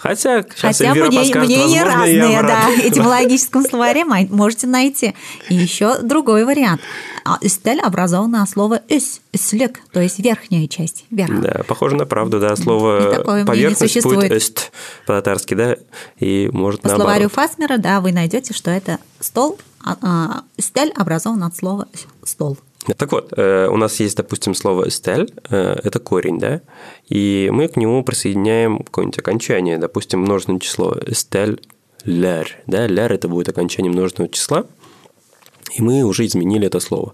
Хотя 0.00 0.42
сейчас 0.42 0.78
Хотя 0.78 0.90
Эльвира 0.92 1.08
мнения, 1.08 1.20
подскажет, 1.20 1.48
мнения 1.48 1.82
разные, 1.82 2.42
да. 2.42 2.70
В 2.70 2.78
этимологическом 2.78 3.62
словаре 3.64 4.04
можете 4.06 4.66
найти. 4.66 5.14
И 5.50 5.54
еще 5.54 6.00
другой 6.00 6.46
вариант. 6.46 6.80
А 7.22 7.36
эстель 7.42 7.80
образовано 7.80 8.42
от 8.42 8.48
слова 8.48 8.80
«эс», 8.88 9.20
«эслек», 9.34 9.80
то 9.92 10.00
есть 10.00 10.18
верхняя 10.18 10.66
часть, 10.68 11.04
верх. 11.10 11.42
Да, 11.42 11.64
похоже 11.68 11.96
на 11.96 12.06
правду, 12.06 12.40
да. 12.40 12.56
Слово 12.56 13.22
поверхность 13.44 14.02
будет 14.02 14.32
«эст» 14.32 14.72
по-татарски, 15.06 15.52
да, 15.52 15.76
и 16.18 16.48
может 16.50 16.80
По 16.80 16.88
наоборот. 16.88 17.10
словарю 17.10 17.28
Фасмера, 17.28 17.76
да, 17.76 18.00
вы 18.00 18.12
найдете, 18.12 18.54
что 18.54 18.70
это 18.70 19.00
стол, 19.18 19.58
а, 19.84 19.96
а, 20.00 20.42
эстель 20.56 20.92
образован 20.96 21.44
от 21.44 21.54
слова 21.54 21.88
«стол». 22.24 22.56
Так 22.96 23.12
вот, 23.12 23.32
э, 23.36 23.68
у 23.68 23.76
нас 23.76 24.00
есть, 24.00 24.16
допустим, 24.16 24.54
слово 24.54 24.88
«эстель», 24.88 25.30
э, 25.50 25.80
это 25.84 25.98
корень, 25.98 26.38
да, 26.38 26.62
и 27.08 27.50
мы 27.52 27.68
к 27.68 27.76
нему 27.76 28.02
присоединяем 28.02 28.78
какое-нибудь 28.78 29.18
окончание, 29.18 29.76
допустим, 29.76 30.20
множественное 30.20 30.60
число 30.60 30.96
«эстель 31.06 31.60
ляр», 32.04 32.48
да, 32.66 32.86
ляр– 32.86 33.12
это 33.14 33.28
будет 33.28 33.50
окончание 33.50 33.92
множественного 33.92 34.32
числа, 34.32 34.64
и 35.76 35.82
мы 35.82 36.02
уже 36.04 36.24
изменили 36.24 36.66
это 36.66 36.80
слово. 36.80 37.12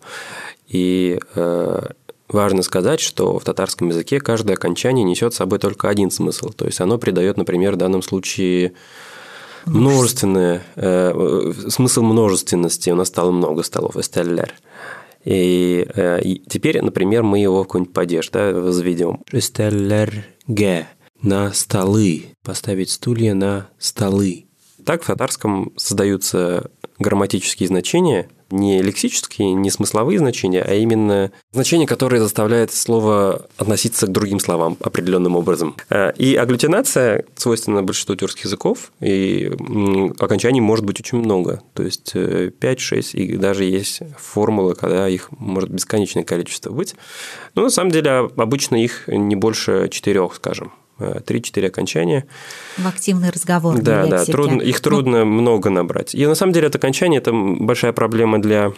И 0.69 1.19
э, 1.35 1.83
важно 2.29 2.63
сказать, 2.63 3.01
что 3.01 3.39
в 3.39 3.45
татарском 3.45 3.89
языке 3.89 4.21
каждое 4.21 4.55
окончание 4.55 5.05
несет 5.05 5.35
с 5.35 5.39
собой 5.39 5.59
только 5.59 5.89
один 5.89 6.13
смысл, 6.13 6.51
то 6.51 6.65
есть 6.65 6.81
оно 6.81 6.97
придает, 6.97 7.37
например, 7.37 7.75
в 7.75 7.79
данном 7.79 8.03
случае 8.03 8.73
множественное, 9.65 10.63
э, 10.77 11.53
смысл 11.69 12.03
множественности, 12.03 12.91
у 12.91 12.95
нас 12.95 13.09
стало 13.09 13.33
много 13.33 13.65
столов, 13.65 13.97
«эстель 13.97 14.33
и, 14.33 14.43
э, 14.43 14.47
и 15.27 16.43
теперь, 16.49 16.81
например, 16.81 17.25
мы 17.25 17.41
его 17.41 17.63
в 17.63 17.67
какой-нибудь 17.67 17.93
падеж 17.93 18.31
да, 18.31 18.53
возведем. 18.53 19.23
Стеллерге 19.37 20.87
на 21.21 21.53
столы. 21.53 22.27
Поставить 22.43 22.91
стулья 22.91 23.35
на 23.35 23.69
столы. 23.79 24.47
Так 24.85 25.03
в 25.03 25.07
татарском 25.07 25.73
создаются 25.77 26.71
грамматические 26.99 27.67
значения, 27.67 28.29
не 28.51 28.83
лексические, 28.83 29.53
не 29.55 29.71
смысловые 29.71 30.19
значения, 30.19 30.63
а 30.63 30.75
именно 30.75 31.33
значения, 31.53 31.87
которые 31.87 32.21
заставляют 32.21 32.73
слово 32.73 33.47
относиться 33.57 34.07
к 34.07 34.13
другим 34.13 34.41
словам 34.41 34.77
определенным 34.81 35.37
образом. 35.37 35.77
Э, 35.91 36.13
и 36.17 36.35
агглютинация 36.37 37.25
свойственна 37.37 37.83
большинству 37.83 38.15
тюркских 38.15 38.45
языков, 38.45 38.93
и 39.01 39.53
окончаний 40.19 40.61
может 40.61 40.85
быть 40.85 41.01
очень 41.01 41.19
много. 41.19 41.63
То 41.75 41.83
есть 41.83 42.13
5, 42.13 42.81
6, 42.81 43.15
и 43.15 43.37
даже 43.37 43.65
есть 43.65 44.01
формулы, 44.19 44.75
когда 44.75 45.09
их 45.09 45.31
может 45.33 45.71
бесконечное 45.71 46.25
количество 46.25 46.71
быть. 46.71 46.95
Но 47.55 47.63
на 47.63 47.71
самом 47.71 47.91
деле 47.91 48.31
обычно 48.37 48.77
их 48.77 49.05
не 49.07 49.37
больше 49.37 49.89
четырех, 49.91 50.35
скажем. 50.35 50.73
3-4 50.99 51.63
э, 51.63 51.67
окончания. 51.67 52.27
В 52.77 52.87
активный 52.87 53.31
разговор. 53.31 53.81
Да, 53.81 54.07
да, 54.07 54.25
трудно, 54.25 54.63
их 54.63 54.77
ну, 54.77 54.83
трудно 54.83 55.25
ну... 55.25 55.27
много 55.27 55.71
набрать. 55.71 56.15
И 56.15 56.27
на 56.27 56.35
самом 56.35 56.53
деле 56.53 56.69
это 56.69 56.79
окончание– 56.79 57.19
это 57.21 57.33
большая 57.33 57.93
проблема 57.93 58.41
для 58.41 58.73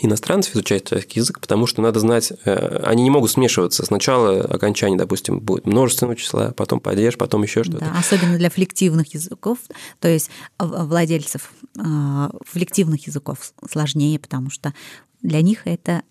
иностранцев 0.00 0.54
изучать 0.54 0.90
язык, 1.14 1.40
потому 1.40 1.66
что 1.66 1.82
надо 1.82 2.00
знать, 2.00 2.32
э, 2.44 2.80
они 2.84 3.02
не 3.02 3.10
могут 3.10 3.30
смешиваться. 3.30 3.84
Сначала 3.84 4.40
окончание, 4.42 4.98
допустим, 4.98 5.40
будет 5.40 5.66
множественного 5.66 6.16
числа, 6.16 6.52
потом 6.56 6.80
падеж, 6.80 7.16
потом 7.16 7.42
еще 7.42 7.62
что-то. 7.62 7.80
Да, 7.80 7.92
особенно 7.98 8.36
для 8.36 8.50
флективных 8.50 9.14
языков, 9.14 9.58
то 10.00 10.08
есть 10.08 10.30
владельцев 10.58 11.52
э, 11.78 12.30
флективных 12.46 13.06
языков 13.06 13.52
сложнее, 13.70 14.18
потому 14.18 14.50
что 14.50 14.74
для 15.20 15.40
них 15.40 15.62
это 15.66 16.02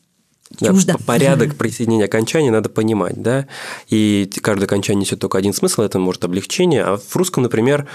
чуждо. 0.60 0.94
Да, 0.94 1.00
порядок 1.06 1.56
присоединения 1.56 2.06
окончаний 2.06 2.50
надо 2.50 2.70
понимать, 2.70 3.22
да, 3.22 3.48
и 3.90 4.30
каждое 4.42 4.66
окончание 4.66 5.02
несет 5.02 5.20
только 5.20 5.38
один 5.38 5.54
смысл, 5.54 5.82
это 5.82 6.00
может 6.00 6.24
облегчение, 6.24 6.84
а 6.84 6.98
в 6.98 7.16
русском, 7.16 7.44
например, 7.44 7.88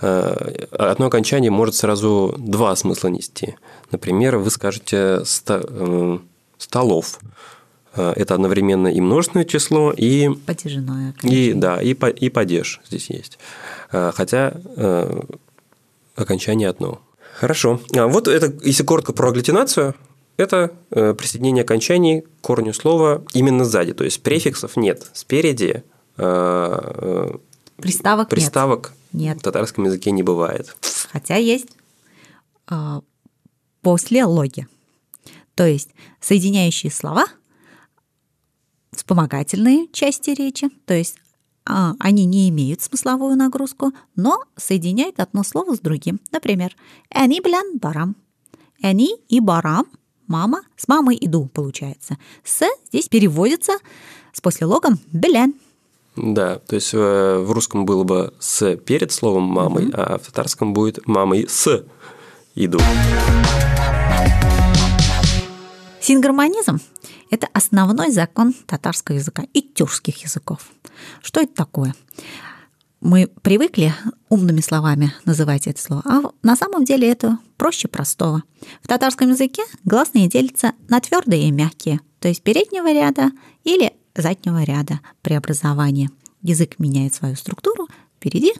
э, 0.00 0.66
одно 0.70 1.06
окончание 1.06 1.50
может 1.50 1.74
сразу 1.74 2.34
два 2.38 2.74
смысла 2.76 3.08
нести. 3.08 3.56
Например, 3.90 4.36
вы 4.36 4.50
скажете 4.50 5.22
э, 5.48 6.18
«столов», 6.58 7.20
э, 7.94 8.12
это 8.16 8.34
одновременно 8.34 8.88
и 8.88 9.00
множественное 9.00 9.44
число, 9.44 9.92
и... 9.92 10.28
Падежное. 10.46 11.14
И, 11.22 11.52
да, 11.52 11.80
и, 11.80 11.94
и 11.94 12.28
падеж 12.28 12.80
здесь 12.86 13.10
есть. 13.10 13.38
Хотя 13.90 14.54
окончание 16.16 16.68
одно. 16.68 17.00
Хорошо. 17.34 17.80
А 17.94 18.06
вот 18.06 18.28
это, 18.28 18.52
если 18.62 18.84
коротко 18.84 19.12
про 19.12 19.28
агглютинацию, 19.28 19.94
это 20.36 20.76
э, 20.90 21.14
присоединение 21.14 21.62
окончаний 21.62 22.22
к 22.22 22.40
корню 22.40 22.72
слова 22.72 23.24
именно 23.32 23.64
сзади. 23.64 23.94
То 23.94 24.04
есть 24.04 24.22
префиксов 24.22 24.76
нет. 24.76 25.08
Спереди 25.12 25.84
э, 26.16 26.22
э, 26.22 27.36
приставок, 27.76 28.28
приставок 28.28 28.92
нет. 29.12 29.38
в 29.38 29.42
татарском 29.42 29.84
языке 29.84 30.10
не 30.10 30.22
бывает. 30.22 30.76
Хотя 31.12 31.36
есть 31.36 31.68
после 33.82 34.24
логи. 34.24 34.66
То 35.54 35.66
есть 35.66 35.90
соединяющие 36.18 36.90
слова, 36.90 37.26
вспомогательные 38.90 39.86
части 39.92 40.30
речи, 40.30 40.70
то 40.86 40.94
есть 40.94 41.18
они 41.64 42.24
не 42.24 42.48
имеют 42.48 42.80
смысловую 42.80 43.36
нагрузку, 43.36 43.92
но 44.16 44.42
соединяют 44.56 45.20
одно 45.20 45.42
слово 45.44 45.76
с 45.76 45.80
другим. 45.80 46.20
Например, 46.32 46.74
«Они 47.10 47.40
блян 47.40 47.78
барам». 47.78 48.16
«Они» 48.82 49.16
и 49.28 49.40
«барам» 49.40 49.86
мама, 50.26 50.62
с 50.76 50.88
мамой 50.88 51.18
иду, 51.20 51.48
получается. 51.52 52.18
С 52.42 52.64
здесь 52.88 53.08
переводится 53.08 53.74
с 54.32 54.40
послелогом 54.40 54.98
белян. 55.12 55.54
Да, 56.16 56.58
то 56.58 56.76
есть 56.76 56.94
э, 56.94 57.38
в 57.38 57.50
русском 57.50 57.84
было 57.84 58.04
бы 58.04 58.34
с 58.38 58.76
перед 58.76 59.10
словом 59.10 59.44
мамой, 59.44 59.86
угу. 59.88 59.94
а 59.96 60.18
в 60.18 60.26
татарском 60.26 60.72
будет 60.72 61.06
мамой 61.06 61.46
с 61.48 61.84
иду. 62.54 62.78
Сингармонизм– 66.00 66.80
это 67.30 67.48
основной 67.52 68.10
закон 68.10 68.54
татарского 68.66 69.16
языка 69.16 69.44
и 69.52 69.62
тюркских 69.62 70.22
языков. 70.22 70.68
Что 71.22 71.40
это 71.40 71.54
такое? 71.54 71.94
Мы 73.04 73.28
привыкли 73.42 73.94
умными 74.30 74.60
словами 74.60 75.12
называть 75.26 75.66
это 75.66 75.80
слово, 75.80 76.02
а 76.06 76.22
на 76.42 76.56
самом 76.56 76.84
деле 76.84 77.08
это 77.08 77.38
проще 77.58 77.86
простого. 77.86 78.42
В 78.82 78.88
татарском 78.88 79.28
языке 79.28 79.62
гласные 79.84 80.26
делятся 80.26 80.72
на 80.88 81.00
твердые 81.00 81.48
и 81.48 81.52
мягкие, 81.52 82.00
то 82.18 82.28
есть 82.28 82.42
переднего 82.42 82.90
ряда 82.90 83.30
или 83.62 83.92
заднего 84.16 84.64
ряда 84.64 85.00
при 85.20 85.34
образовании. 85.34 86.10
Язык 86.40 86.78
меняет 86.78 87.14
свою 87.14 87.36
структуру 87.36 87.88
впереди 88.16 88.54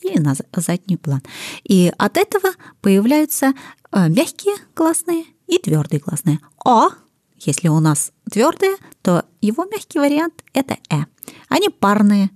или 0.00 0.18
на 0.18 0.34
задний 0.56 0.96
план. 0.96 1.22
И 1.62 1.92
от 1.98 2.16
этого 2.16 2.52
появляются 2.80 3.52
э, 3.92 4.08
мягкие 4.08 4.54
гласные 4.74 5.24
и 5.46 5.58
твердые 5.58 6.00
гласные. 6.00 6.40
О, 6.64 6.88
если 7.36 7.68
у 7.68 7.80
нас 7.80 8.12
твердые, 8.30 8.76
то 9.02 9.26
его 9.42 9.66
мягкий 9.66 9.98
вариант 9.98 10.42
это 10.54 10.78
э. 10.88 11.04
Они 11.48 11.68
парные. 11.68 12.30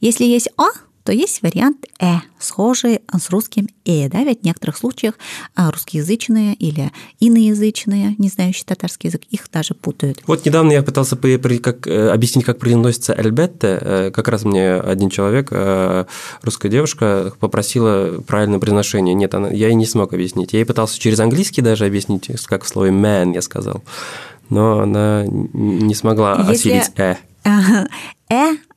Если 0.00 0.24
есть 0.24 0.48
о, 0.56 0.68
то 1.10 1.14
есть 1.14 1.42
вариант 1.42 1.86
«э», 1.98 2.18
схожий 2.38 3.00
с 3.12 3.30
русским 3.30 3.66
«э». 3.84 4.08
Да? 4.08 4.22
Ведь 4.22 4.42
в 4.42 4.44
некоторых 4.44 4.76
случаях 4.76 5.14
а, 5.56 5.72
русскоязычные 5.72 6.54
или 6.54 6.92
иноязычные, 7.18 8.14
не 8.18 8.28
знающие 8.28 8.64
татарский 8.64 9.08
язык, 9.08 9.22
их 9.28 9.50
даже 9.52 9.74
путают. 9.74 10.22
Вот 10.28 10.46
недавно 10.46 10.70
я 10.70 10.84
пытался 10.84 11.16
как, 11.16 11.88
э, 11.88 12.10
объяснить, 12.10 12.44
как 12.44 12.60
произносится 12.60 13.12
«эльбетте». 13.18 13.78
Э, 13.80 14.10
как 14.12 14.28
раз 14.28 14.44
мне 14.44 14.74
один 14.74 15.10
человек, 15.10 15.48
э, 15.50 16.04
русская 16.42 16.68
девушка, 16.68 17.32
попросила 17.40 18.20
правильное 18.24 18.60
произношение. 18.60 19.12
Нет, 19.12 19.34
она, 19.34 19.48
я 19.48 19.66
ей 19.66 19.74
не 19.74 19.86
смог 19.86 20.12
объяснить. 20.12 20.52
Я 20.52 20.60
ей 20.60 20.64
пытался 20.64 20.96
через 20.96 21.18
английский 21.18 21.60
даже 21.60 21.86
объяснить, 21.86 22.30
как 22.46 22.62
в 22.62 22.68
слове 22.68 22.92
«man» 22.92 23.34
я 23.34 23.42
сказал. 23.42 23.82
Но 24.48 24.78
она 24.78 25.24
не 25.26 25.96
смогла 25.96 26.46
Если... 26.48 26.70
осилить 26.70 26.92
«э». 26.94 27.16
«Э» 28.30 28.69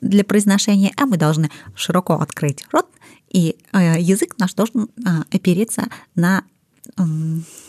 для 0.00 0.24
произношения 0.24 0.92
«а» 0.96 1.06
мы 1.06 1.16
должны 1.16 1.50
широко 1.74 2.14
открыть 2.14 2.64
рот, 2.72 2.86
и 3.30 3.56
а, 3.72 3.98
язык 3.98 4.34
наш 4.38 4.54
должен 4.54 4.88
а, 5.04 5.24
опереться 5.32 5.84
на, 6.14 6.44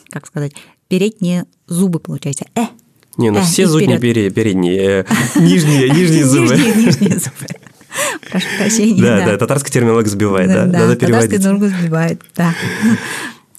как 0.10 0.28
сказать, 0.28 0.54
передние 0.88 1.46
зубы, 1.68 2.00
получается. 2.00 2.46
«э». 2.56 2.66
Не, 3.18 3.30
ну 3.30 3.40
э, 3.40 3.44
все 3.44 3.68
зубы 3.68 3.98
передние, 4.00 5.02
э, 5.02 5.06
нижние, 5.40 5.90
нижние 5.96 6.26
зубы. 6.26 6.56
Нижние 6.56 7.20
зубы. 7.20 7.48
Прошу 8.30 8.48
прощения. 8.58 9.02
Да, 9.02 9.26
да, 9.26 9.38
татарский 9.38 9.72
терминолог 9.72 10.08
сбивает, 10.08 10.48
да, 10.48 10.66
надо 10.66 10.96
переводить. 10.96 11.30
Татарский 11.30 11.38
терминолог 11.38 11.78
сбивает, 11.78 12.22
да 12.36 12.56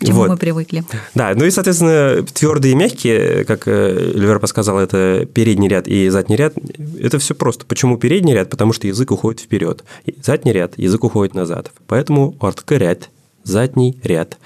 чему 0.05 0.19
вот. 0.19 0.29
мы 0.31 0.37
привыкли. 0.37 0.85
Да, 1.15 1.33
ну 1.35 1.45
и, 1.45 1.51
соответственно, 1.51 2.25
твердые 2.25 2.73
и 2.73 2.75
мягкие, 2.75 3.45
как 3.45 3.67
э, 3.67 4.13
Левер 4.15 4.39
подсказал, 4.41 4.79
это 4.79 5.27
передний 5.33 5.69
ряд 5.69 5.89
и 5.89 6.09
задний 6.09 6.37
ряд. 6.37 6.55
Это 7.01 7.19
все 7.19 7.35
просто. 7.35 7.67
Почему 7.67 7.97
передний 7.99 8.35
ряд? 8.35 8.51
Потому 8.51 8.73
что 8.73 8.87
язык 8.87 9.11
уходит 9.11 9.41
вперед. 9.41 9.85
Задний 10.23 10.53
ряд, 10.53 10.79
язык 10.79 11.05
уходит 11.05 11.35
назад. 11.35 11.71
Поэтому 11.87 12.37
ортка 12.41 12.77
ряд, 12.77 13.11
задний 13.43 13.99
ряд. 14.03 14.39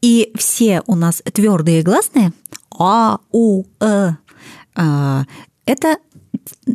И 0.00 0.32
все 0.36 0.82
у 0.86 0.96
нас 0.96 1.22
твердые 1.32 1.82
гласные 1.82 2.32
а, 2.78 3.18
у, 3.30 3.64
э, 3.80 4.10
а, 4.74 5.24
это 5.66 5.96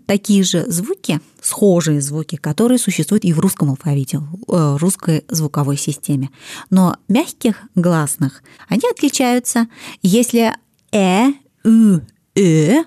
такие 0.06 0.44
же 0.44 0.70
звуки, 0.70 1.20
схожие 1.42 2.02
звуки, 2.02 2.36
которые 2.36 2.78
существуют 2.78 3.26
и 3.26 3.34
в 3.34 3.40
русском 3.40 3.70
алфавите, 3.70 4.20
в 4.20 4.54
э, 4.54 4.78
русской 4.78 5.26
звуковой 5.30 5.78
системе. 5.78 6.30
Но 6.70 6.98
мягких 7.08 7.56
гласных 7.76 8.44
они 8.68 8.84
отличаются. 8.90 9.68
Если 10.02 10.54
э, 10.92 11.28
ü, 11.64 12.02
э, 12.36 12.84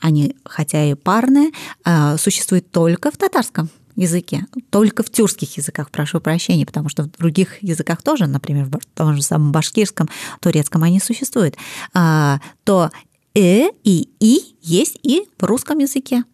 они, 0.00 0.36
хотя 0.44 0.84
и 0.84 0.94
парные, 0.94 1.50
э, 1.84 2.16
существуют 2.18 2.70
только 2.70 3.10
в 3.10 3.16
татарском 3.16 3.70
языке, 3.94 4.46
только 4.70 5.02
в 5.02 5.10
тюркских 5.10 5.56
языках, 5.56 5.90
прошу 5.90 6.20
прощения, 6.20 6.66
потому 6.66 6.88
что 6.88 7.04
в 7.04 7.10
других 7.10 7.62
языках 7.62 8.02
тоже, 8.02 8.26
например, 8.26 8.66
в 8.66 8.78
том 8.94 9.14
же 9.14 9.22
самом 9.22 9.52
башкирском, 9.52 10.08
турецком 10.40 10.82
они 10.82 10.98
существуют, 10.98 11.56
а, 11.94 12.40
то 12.64 12.90
«э» 13.34 13.68
и 13.84 14.08
«и» 14.20 14.56
есть 14.62 14.98
и 15.02 15.24
в 15.38 15.44
русском 15.44 15.78
языке. 15.78 16.24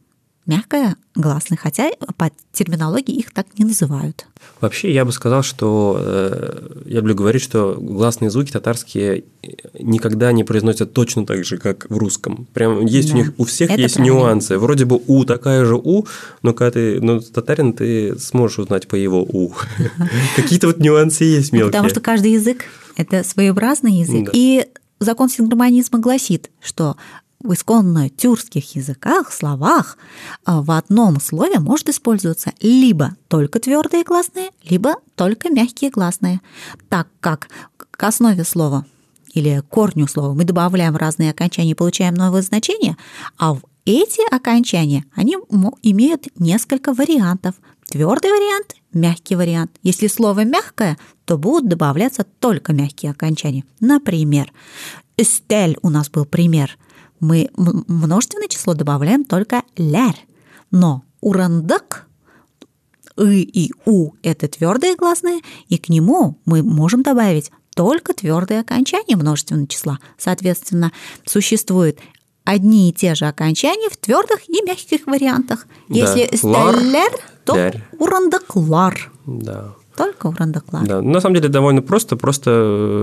Мягкое 0.47 0.97
гласные, 1.15 1.59
хотя 1.59 1.91
по 2.17 2.31
терминологии 2.53 3.15
их 3.15 3.35
так 3.35 3.47
не 3.59 3.67
называют. 3.67 4.27
Вообще, 4.63 4.91
я 4.95 5.05
бы 5.05 5.13
сказал, 5.13 5.43
что 5.43 5.99
э, 6.01 6.83
я 6.87 6.97
люблю 7.01 7.15
говорить, 7.15 7.43
что 7.43 7.77
гласные 7.79 8.31
звуки 8.31 8.51
татарские 8.51 9.25
никогда 9.79 10.33
не 10.33 10.45
произносят 10.45 10.95
точно 10.95 11.27
так 11.27 11.45
же, 11.45 11.59
как 11.59 11.91
в 11.91 11.99
русском. 11.99 12.49
Прям 12.55 12.87
есть 12.87 13.11
да. 13.11 13.15
у 13.15 13.19
них 13.19 13.35
у 13.37 13.45
всех 13.45 13.73
Это 13.73 13.83
есть 13.83 13.97
правильно. 13.97 14.15
нюансы. 14.15 14.57
Вроде 14.57 14.87
бы 14.87 14.99
у 15.07 15.25
такая 15.27 15.67
же 15.67 15.75
у, 15.77 16.07
но 16.41 16.55
когда 16.55 16.71
ты 16.71 16.99
ну, 16.99 17.21
татарин, 17.21 17.75
ты 17.75 18.19
сможешь 18.19 18.59
узнать 18.59 18.89
по 18.89 18.95
его 18.95 19.23
у. 19.23 19.53
Какие-то 20.37 20.69
вот 20.69 20.79
нюансы 20.79 21.25
есть 21.25 21.53
мелкие. 21.53 21.73
Потому 21.73 21.91
что 21.91 22.01
каждый 22.01 22.33
язык 22.33 22.65
это 22.97 23.23
своеобразный 23.23 23.93
язык. 23.93 24.31
И 24.33 24.67
закон 25.01 25.29
синхромонизма 25.29 25.99
гласит, 25.99 26.51
что 26.61 26.97
в 27.41 27.53
исконно 27.53 28.09
тюркских 28.09 28.75
языках, 28.75 29.33
словах 29.33 29.97
а, 30.45 30.61
в 30.61 30.71
одном 30.73 31.21
слове 31.21 31.61
может 31.61 31.89
использоваться 31.89 32.53
либо 32.61 33.17
только 33.29 33.61
твердые 33.61 34.03
гласные, 34.03 34.51
либо 34.65 34.97
только 35.15 35.49
мягкие 35.51 35.91
гласные, 35.91 36.41
так 36.89 37.09
как 37.21 37.49
к 37.91 38.03
основе 38.03 38.45
слова 38.45 38.87
или 39.33 39.63
корню 39.69 40.09
слова 40.09 40.35
мы 40.35 40.45
добавляем 40.45 40.97
разные 40.97 41.31
окончания 41.31 41.73
и 41.73 41.75
получаем 41.75 42.15
новые 42.15 42.43
значения, 42.43 42.97
а 43.37 43.55
в 43.55 43.63
эти 43.85 44.21
окончания, 44.35 45.07
они 45.15 45.37
имеют 45.83 46.27
несколько 46.39 46.93
вариантов. 46.93 47.55
Твердый 47.91 48.31
вариант, 48.31 48.75
мягкий 48.93 49.35
вариант. 49.35 49.71
Если 49.83 50.09
слово 50.09 50.45
мягкое, 50.45 50.99
то 51.25 51.39
будут 51.39 51.69
добавляться 51.69 52.25
только 52.39 52.75
мягкие 52.75 53.13
окончания. 53.13 53.65
Например, 53.81 54.53
«стель» 55.19 55.79
у 55.81 55.89
нас 55.89 56.11
был 56.11 56.27
пример. 56.27 56.77
Мы 57.19 57.49
множественное 57.57 58.49
число 58.49 58.75
добавляем 58.75 59.25
только 59.25 59.63
«ляр». 59.77 60.15
Но 60.71 61.03
урандак 61.23 62.07
«ы» 63.17 63.41
и 63.41 63.73
«у»— 63.87 64.13
это 64.23 64.49
твердые 64.49 64.95
гласные, 64.95 65.41
и 65.69 65.79
к 65.79 65.89
нему 65.89 66.39
мы 66.45 66.63
можем 66.63 67.03
добавить 67.03 67.51
только 67.75 68.13
твердые 68.13 68.61
окончания 68.61 69.17
множественного 69.17 69.67
числа. 69.67 69.99
Соответственно, 70.19 70.93
существует 71.25 72.01
одни 72.45 72.91
и 72.91 72.93
те 72.93 73.15
же 73.15 73.27
окончания 73.27 73.89
в 73.89 73.97
твердых 73.97 74.49
и 74.49 74.63
мягких 74.67 75.07
вариантах. 75.07 75.67
Да. 75.89 75.95
Если 75.95 76.37
стеллер, 76.37 77.13
то 77.49 77.57
Лер. 77.57 77.83
урандоклар. 77.99 79.11
Да. 79.27 79.75
Только 79.97 80.27
урандоклар. 80.27 80.87
Да. 80.87 81.03
На 81.03 81.21
самом 81.21 81.37
деле 81.37 81.49
довольно 81.49 81.83
просто, 81.83 82.17
просто 82.17 82.51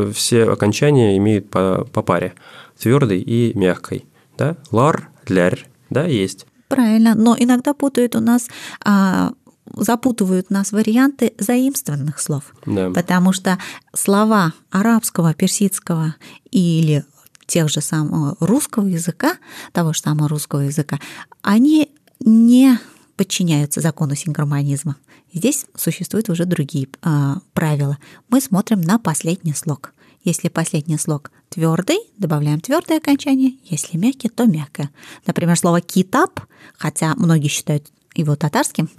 э, 0.08 0.12
все 0.14 0.44
окончания 0.44 1.18
имеют 1.18 1.50
по, 1.50 1.88
по 1.92 2.02
паре. 2.04 2.34
Твердой 2.80 3.20
и 3.20 3.58
мягкой. 3.58 4.06
Да? 4.38 4.56
Лар, 4.72 5.10
ляр, 5.28 5.60
да, 5.90 6.06
есть. 6.06 6.46
Правильно, 6.68 7.16
но 7.16 7.36
иногда 7.38 7.74
путают 7.74 8.16
у 8.16 8.20
нас 8.20 8.48
а, 8.84 9.32
запутывают 9.74 10.50
нас 10.52 10.72
варианты 10.72 11.34
заимствованных 11.40 12.20
слов. 12.20 12.54
Да. 12.66 12.92
Потому 12.92 13.34
что 13.34 13.58
слова 13.96 14.54
арабского, 14.70 15.34
персидского 15.34 16.16
или 16.52 17.04
тех 17.48 17.70
же 17.70 17.82
самого 17.82 18.36
русского 18.40 18.86
языка, 18.86 19.38
того 19.72 19.94
же 19.94 20.02
самого 20.02 20.30
русского 20.30 20.62
языка, 20.62 21.00
они 21.42 21.92
не 22.20 22.80
подчиняются 23.16 23.82
закону 23.82 24.16
синхромонизма. 24.16 24.96
Здесь 25.34 25.66
существуют 25.76 26.30
уже 26.30 26.46
другие 26.46 26.88
э, 27.02 27.36
правила. 27.54 27.98
Мы 28.30 28.42
смотрим 28.42 28.82
на 28.82 29.00
последний 29.00 29.54
слог. 29.54 29.94
Если 30.24 30.50
последний 30.50 30.98
слог 30.98 31.32
твердый, 31.50 32.00
добавляем 32.18 32.60
твердое 32.60 32.98
окончание. 32.98 33.54
Если 33.66 33.98
мягкий, 33.98 34.30
то 34.30 34.46
мягкое. 34.46 34.90
Например, 35.28 35.58
слово 35.58 35.82
китап, 35.82 36.40
хотя 36.78 37.14
многие 37.16 37.48
считают 37.48 37.92
его 38.16 38.36
татарским. 38.36 38.90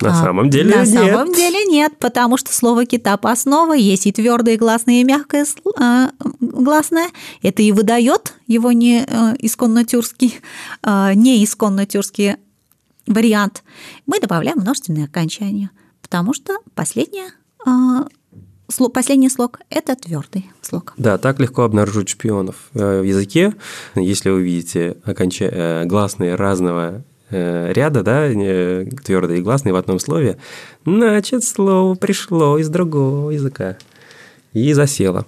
На 0.00 0.18
а, 0.18 0.24
самом 0.24 0.50
деле 0.50 0.74
на 0.74 0.84
нет. 0.84 0.88
Самом 0.88 1.32
деле 1.32 1.64
нет, 1.66 1.98
потому 1.98 2.36
что 2.36 2.52
слово 2.52 2.86
китап 2.86 3.26
основа, 3.26 3.74
есть 3.74 4.06
и 4.06 4.12
твердое 4.12 4.56
гласное, 4.56 5.00
и 5.00 5.04
мягкое 5.04 5.46
а, 5.78 6.10
гласное. 6.40 7.10
Это 7.42 7.62
и 7.62 7.70
выдает 7.70 8.34
его 8.46 8.72
не 8.72 9.04
а, 9.06 9.34
исконно 9.38 9.84
тюркский, 9.84 10.40
не 10.84 11.44
исконно 11.44 11.86
тюркский 11.86 12.36
вариант. 13.06 13.62
Мы 14.06 14.20
добавляем 14.20 14.58
множественные 14.58 15.06
окончания, 15.06 15.70
потому 16.00 16.34
что 16.34 16.58
последнее 16.74 17.30
последний 18.94 19.28
слог– 19.28 19.60
это 19.70 19.94
твердый 19.96 20.50
слог. 20.62 20.94
Да, 20.96 21.18
так 21.18 21.38
легко 21.40 21.62
обнаружить 21.62 22.08
шпионов 22.08 22.70
э, 22.72 23.00
в 23.00 23.04
языке. 23.04 23.54
Если 23.94 24.30
вы 24.30 24.42
видите 24.42 24.96
оконча... 25.04 25.44
Э, 25.44 25.84
гласные 25.84 26.36
разного 26.36 27.04
Э, 27.34 27.72
ряда, 27.72 28.02
да, 28.02 28.28
твердые 28.28 29.40
и 29.40 29.42
гласные 29.42 29.72
в 29.72 29.76
одном 29.76 29.98
слове, 29.98 30.36
значит, 30.84 31.44
слово 31.44 31.94
пришло 31.94 32.58
из 32.58 32.68
другого 32.68 33.30
языка 33.30 33.78
и 34.52 34.74
засело. 34.74 35.24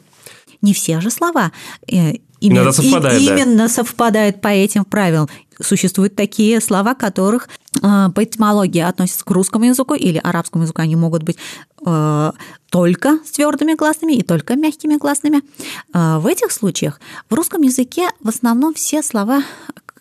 Не 0.61 0.75
все 0.75 1.01
же 1.01 1.11
слова 1.11 1.51
э, 1.91 2.17
именно, 2.41 2.73
совпадает, 2.73 3.23
и, 3.23 3.27
да. 3.27 3.35
именно 3.35 3.69
совпадают 3.71 4.43
по 4.43 4.49
этим 4.49 4.85
правилам. 4.85 5.31
Существуют 5.61 6.17
такие 6.17 6.61
слова, 6.61 6.95
которых 6.95 7.49
э, 7.83 8.09
по 8.15 8.25
этимологии 8.25 8.81
относятся 8.81 9.25
к 9.25 9.31
русскому 9.31 9.67
языку 9.67 9.95
или 9.95 10.19
арабскому 10.19 10.65
языку. 10.65 10.83
Они 10.83 10.97
могут 10.97 11.23
быть 11.23 11.39
э, 11.87 12.33
только 12.71 13.19
с 13.25 13.31
твердыми 13.33 13.75
гласными 13.75 14.13
и 14.15 14.23
только 14.23 14.57
мягкими 14.57 14.97
гласными. 14.97 15.43
Э, 15.93 16.19
в 16.19 16.27
этих 16.27 16.53
случаях 16.53 17.01
в 17.29 17.35
русском 17.35 17.63
языке 17.63 18.11
в 18.21 18.29
основном 18.29 18.75
все 18.75 19.03
слова 19.03 19.43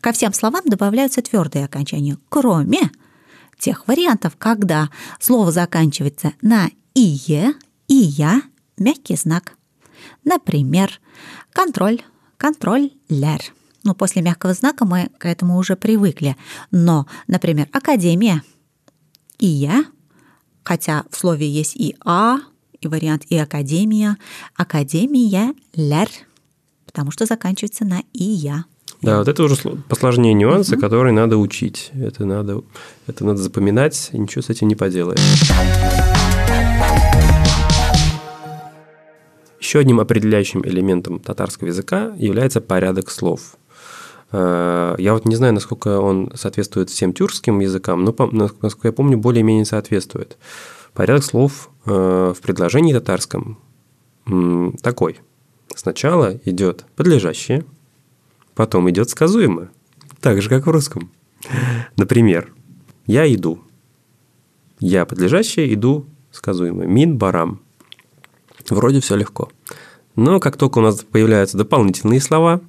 Ко 0.04 0.12
всем 0.12 0.34
словам 0.34 0.64
добавляются 0.66 1.22
твердые 1.22 1.64
окончания, 1.64 2.18
кроме 2.28 2.92
тех 3.58 3.88
вариантов, 3.88 4.36
когда 4.38 4.90
слово 5.22 5.50
заканчивается 5.54 6.34
на 6.42 6.70
«ие», 6.94 7.54
«ия», 7.88 8.42
мягкий 8.76 9.16
знак. 9.16 9.54
Например, 10.26 11.00
контроль, 11.54 12.02
ляр. 13.08 13.40
Ну, 13.84 13.94
после 13.94 14.22
мягкого 14.22 14.54
знака 14.54 14.86
мы 14.86 15.10
к 15.18 15.26
этому 15.26 15.58
уже 15.58 15.76
привыкли. 15.76 16.38
Но, 16.72 17.06
например, 17.28 17.68
академия, 17.74 18.42
ия, 19.40 19.86
хотя 20.64 21.04
в 21.10 21.18
слове 21.18 21.50
есть 21.50 21.76
и 21.76 21.96
а, 22.06 22.38
и 22.80 22.88
вариант 22.88 23.24
и 23.30 23.38
академия, 23.38 24.18
академия, 24.56 25.54
ляр, 25.76 26.08
потому 26.86 27.12
что 27.12 27.26
заканчивается 27.26 27.86
на 27.86 28.04
ия. 28.14 28.66
Да, 29.02 29.20
вот 29.20 29.28
это 29.28 29.44
уже 29.44 29.56
посложнее 29.90 30.34
нюансы, 30.34 30.76
угу. 30.76 30.82
которые 30.82 31.12
надо 31.12 31.38
учить. 31.38 31.92
Это 31.94 32.26
надо, 32.26 32.64
это 33.06 33.26
надо 33.26 33.42
запоминать, 33.42 34.10
и 34.14 34.18
ничего 34.18 34.42
с 34.42 34.50
этим 34.50 34.70
не 34.70 34.76
поделаешь. 34.76 35.20
Еще 39.60 39.80
одним 39.80 40.00
определяющим 40.00 40.66
элементом 40.66 41.20
татарского 41.20 41.68
языка 41.68 42.14
является 42.18 42.62
порядок 42.62 43.10
слов. 43.10 43.58
Э, 44.34 44.96
я 44.98 45.14
вот 45.14 45.24
не 45.26 45.36
знаю, 45.36 45.54
насколько 45.54 46.00
он 46.00 46.32
соответствует 46.36 46.90
всем 46.90 47.14
тюркским 47.14 47.60
языкам, 47.62 48.04
но, 48.04 48.14
насколько 48.32 48.90
я 48.90 48.92
помню, 48.92 49.18
более-менее 49.18 49.66
соответствует. 49.66 50.38
Порядок 50.94 51.24
слов 51.24 51.70
э, 51.86 52.34
в 52.36 52.42
предложении 52.42 52.94
татарском 52.94 53.58
такой. 54.82 55.20
Сначала 55.76 56.40
идет 56.46 56.86
подлежащее– 56.96 57.64
Потом 58.56 58.90
идет 58.90 59.10
сказуемое, 59.10 59.70
так 60.20 60.42
же, 60.42 60.50
как 60.50 60.68
в 60.68 60.70
русском. 60.70 61.12
Например, 61.98 62.54
я 63.08 63.32
иду. 63.34 63.60
Я 64.80 65.06
подлежащее 65.06 65.74
иду 65.74 66.06
сказуемое. 66.32 66.88
Мин 66.88 67.18
барам. 67.18 67.62
Вроде 68.70 69.02
все 69.02 69.16
легко. 69.16 69.50
Но 70.16 70.40
как 70.40 70.58
только 70.58 70.78
у 70.78 70.82
нас 70.82 71.04
появляются 71.04 71.58
дополнительные 71.58 72.22
слова, 72.22 72.62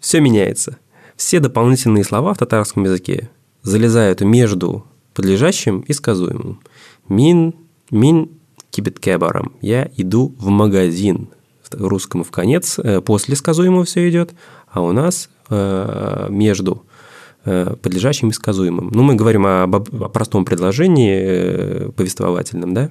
все 0.00 0.20
меняется. 0.20 0.78
Все 1.16 1.38
дополнительные 1.38 2.02
слова 2.02 2.34
в 2.34 2.38
татарском 2.38 2.84
языке 2.84 3.30
залезают 3.62 4.22
между 4.22 4.86
подлежащим 5.14 5.80
и 5.80 5.92
сказуемым. 5.92 6.60
Мин, 7.08 7.54
мин 7.90 8.30
кибеткебарам. 8.70 9.52
Я 9.60 9.90
иду 9.96 10.34
в 10.38 10.48
магазин. 10.48 11.28
В 11.70 11.86
русском 11.86 12.24
в 12.24 12.30
конец, 12.32 12.78
э, 12.78 13.00
после 13.00 13.36
сказуемого 13.36 13.84
все 13.84 14.08
идет, 14.08 14.34
а 14.68 14.80
у 14.80 14.90
нас 14.90 15.30
э, 15.50 16.26
между 16.28 16.84
э, 17.44 17.76
подлежащим 17.80 18.30
и 18.30 18.32
сказуемым. 18.32 18.90
Ну, 18.92 19.02
мы 19.02 19.14
говорим 19.14 19.46
об, 19.46 19.76
о 19.76 20.08
простом 20.08 20.44
предложении 20.44 21.90
повествовательном, 21.92 22.74
да? 22.74 22.90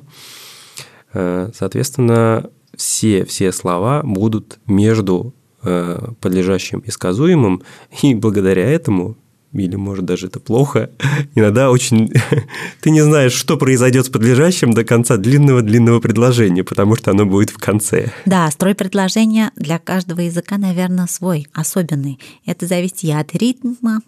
Соответственно, 1.11 2.51
все, 2.75 3.25
все 3.25 3.51
слова 3.51 4.01
будут 4.03 4.59
между 4.67 5.33
подлежащим 5.61 6.79
и 6.79 6.91
сказуемым, 6.91 7.63
и 8.01 8.15
благодаря 8.15 8.67
этому 8.69 9.17
или 9.53 9.75
может 9.75 10.05
даже 10.05 10.27
это 10.27 10.39
плохо, 10.39 10.91
иногда 11.35 11.71
очень 11.71 12.11
ты 12.81 12.91
не 12.91 13.01
знаешь, 13.01 13.33
что 13.33 13.57
произойдет 13.57 14.05
с 14.05 14.09
подлежащим 14.09 14.73
до 14.73 14.83
конца 14.83 15.17
длинного-длинного 15.17 15.99
предложения, 15.99 16.63
потому 16.63 16.95
что 16.95 17.11
оно 17.11 17.25
будет 17.25 17.49
в 17.49 17.57
конце. 17.57 18.11
Да, 18.25 18.49
строй 18.51 18.75
предложения 18.75 19.51
для 19.55 19.79
каждого 19.79 20.21
языка, 20.21 20.57
наверное, 20.57 21.07
свой, 21.07 21.47
особенный. 21.53 22.19
Это 22.45 22.67
зависит 22.67 23.03
и 23.03 23.11
от 23.11 23.33
ритма 23.35 24.01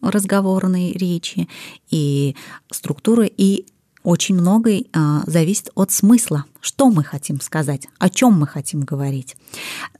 разговорной 0.00 0.92
речи, 0.92 1.46
и 1.90 2.34
структуры, 2.70 3.30
и 3.34 3.66
очень 4.02 4.34
многое 4.34 4.84
а, 4.92 5.22
зависит 5.26 5.70
от 5.74 5.90
смысла, 5.90 6.46
что 6.60 6.90
мы 6.90 7.04
хотим 7.04 7.40
сказать, 7.40 7.86
о 7.98 8.08
чем 8.08 8.38
мы 8.38 8.46
хотим 8.46 8.80
говорить. 8.80 9.36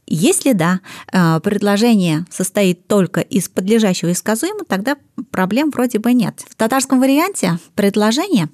Если 0.07 0.53
да, 0.53 0.81
а, 1.13 1.41
предложение 1.41 2.25
состоит 2.31 2.87
только 2.87 3.21
из 3.21 3.49
подлежащего 3.49 4.11
и 4.11 4.15
сказуемого, 4.15 4.65
тогда 4.65 4.97
проблем 5.31 5.71
вроде 5.71 5.99
бы 5.99 6.15
нет. 6.15 6.43
В 6.49 6.55
татарском 6.55 7.01
варианте 7.01 7.59
предложение 7.75 8.49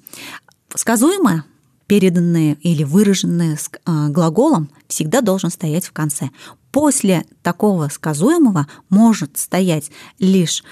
сказуемое, 0.75 1.45
переданное 1.87 2.57
или 2.61 2.83
выраженное 2.83 3.57
а, 3.85 4.09
глаголом, 4.09 4.69
всегда 4.89 5.21
должен 5.21 5.49
стоять 5.49 5.85
в 5.85 5.93
конце. 5.93 6.29
После 6.71 7.25
такого 7.41 7.87
сказуемого 7.87 8.67
может 8.89 9.37
стоять 9.37 9.89
лишь, 10.19 10.63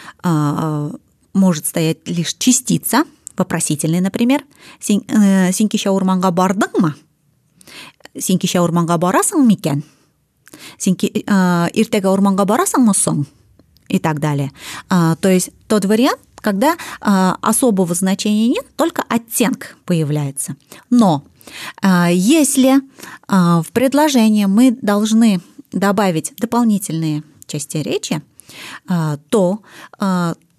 может 1.34 1.66
стоять 1.66 2.08
лишь 2.08 2.36
частица– 2.36 3.06
вопросительный, 3.38 4.02
например. 4.02 4.44
Сен 4.80 5.02
кеше 5.70 5.90
урманға 5.90 6.32
бардың 6.32 6.80
ма? 6.82 6.96
Сен 8.18 8.40
кеше 8.40 8.60
урманға 8.60 8.98
барасың 8.98 9.46
мекен? 9.48 9.84
Сен 10.78 10.96
иртеге 10.96 12.08
орманға 12.10 12.46
барасыңмы 12.46 12.94
соң? 12.94 13.26
И 13.88 14.00
так 14.00 14.20
далее. 14.20 14.52
То 14.90 15.30
есть 15.30 15.52
тот 15.68 15.86
вариант, 15.86 16.20
когда 16.38 16.76
особого 17.00 17.94
значения 17.94 18.48
нет, 18.48 18.66
только 18.76 19.04
оттенок 19.08 19.78
появляется. 19.86 20.56
Но 20.90 21.24
если 21.84 22.82
в 23.28 23.66
предложение 23.74 24.48
мы 24.48 24.72
должны 24.72 25.40
добавить 25.72 26.34
дополнительные 26.38 27.22
части 27.46 27.78
речи, 27.78 28.24
то 28.88 29.60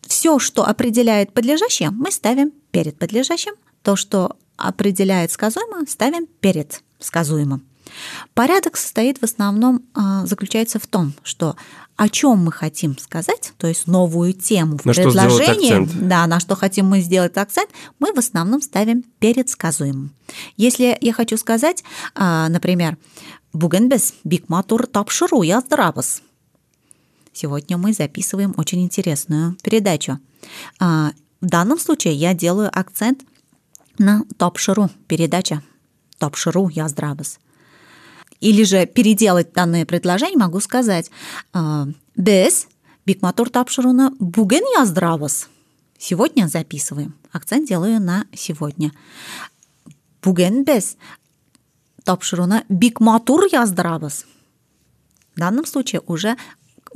все, 0.06 0.38
что 0.38 0.64
определяет 0.64 1.32
подлежащее, 1.32 1.90
мы 1.90 2.10
ставим 2.10 2.52
перед 2.70 2.98
подлежащим. 2.98 3.54
То, 3.82 3.96
что 3.96 4.36
определяет 4.56 5.30
сказуемое, 5.30 5.86
ставим 5.86 6.26
перед 6.40 6.82
сказуемым. 6.98 7.62
Порядок 8.34 8.76
состоит 8.76 9.18
в 9.18 9.24
основном, 9.24 9.82
а, 9.94 10.26
заключается 10.26 10.78
в 10.78 10.86
том, 10.86 11.12
что 11.22 11.56
о 11.96 12.08
чем 12.08 12.44
мы 12.44 12.52
хотим 12.52 12.98
сказать, 12.98 13.52
то 13.58 13.66
есть 13.66 13.86
новую 13.86 14.34
тему 14.34 14.76
в 14.76 14.84
на 14.84 14.92
предложении, 14.92 15.88
да, 16.00 16.26
на 16.26 16.40
что 16.40 16.54
хотим 16.54 16.86
мы 16.86 17.00
сделать 17.00 17.36
акцент, 17.36 17.70
мы 17.98 18.12
в 18.12 18.18
основном 18.18 18.60
ставим 18.60 19.02
перед 19.18 19.48
сказуемым. 19.48 20.12
Если 20.56 20.96
я 21.00 21.12
хочу 21.12 21.36
сказать, 21.36 21.84
а, 22.14 22.48
например, 22.48 22.96
«Бүгін 23.56 23.88
біз 23.88 24.12
бик 24.24 24.50
матур 24.52 24.86
тапшыру 24.86 25.40
яздырабыз», 25.40 26.20
Сегодня 27.36 27.76
мы 27.76 27.92
записываем 27.92 28.54
очень 28.56 28.82
интересную 28.82 29.58
передачу. 29.62 30.18
А, 30.80 31.12
в 31.42 31.46
данном 31.46 31.78
случае 31.78 32.14
я 32.14 32.32
делаю 32.32 32.70
акцент 32.72 33.24
на 33.98 34.22
топ-ширу, 34.38 34.88
передача 35.06 35.62
топ-ширу 36.16 36.70
я 36.70 36.88
здравос. 36.88 37.38
Или 38.40 38.62
же 38.64 38.86
переделать 38.86 39.52
данное 39.52 39.84
предложение 39.84 40.38
могу 40.38 40.60
сказать 40.60 41.10
а, 41.52 41.86
без 42.16 42.68
бигматур 43.04 43.50
тапшируна 43.50 44.12
буген 44.18 44.64
я 44.74 44.86
здравос. 44.86 45.50
Сегодня 45.98 46.48
записываем. 46.48 47.14
Акцент 47.32 47.68
делаю 47.68 48.00
на 48.00 48.24
сегодня. 48.32 48.92
Буген 50.22 50.64
без 50.64 50.96
тапшируна 52.02 52.64
бигматур 52.70 53.44
я 53.52 53.66
здравос. 53.66 54.24
В 55.34 55.38
данном 55.38 55.66
случае 55.66 56.00
уже 56.06 56.38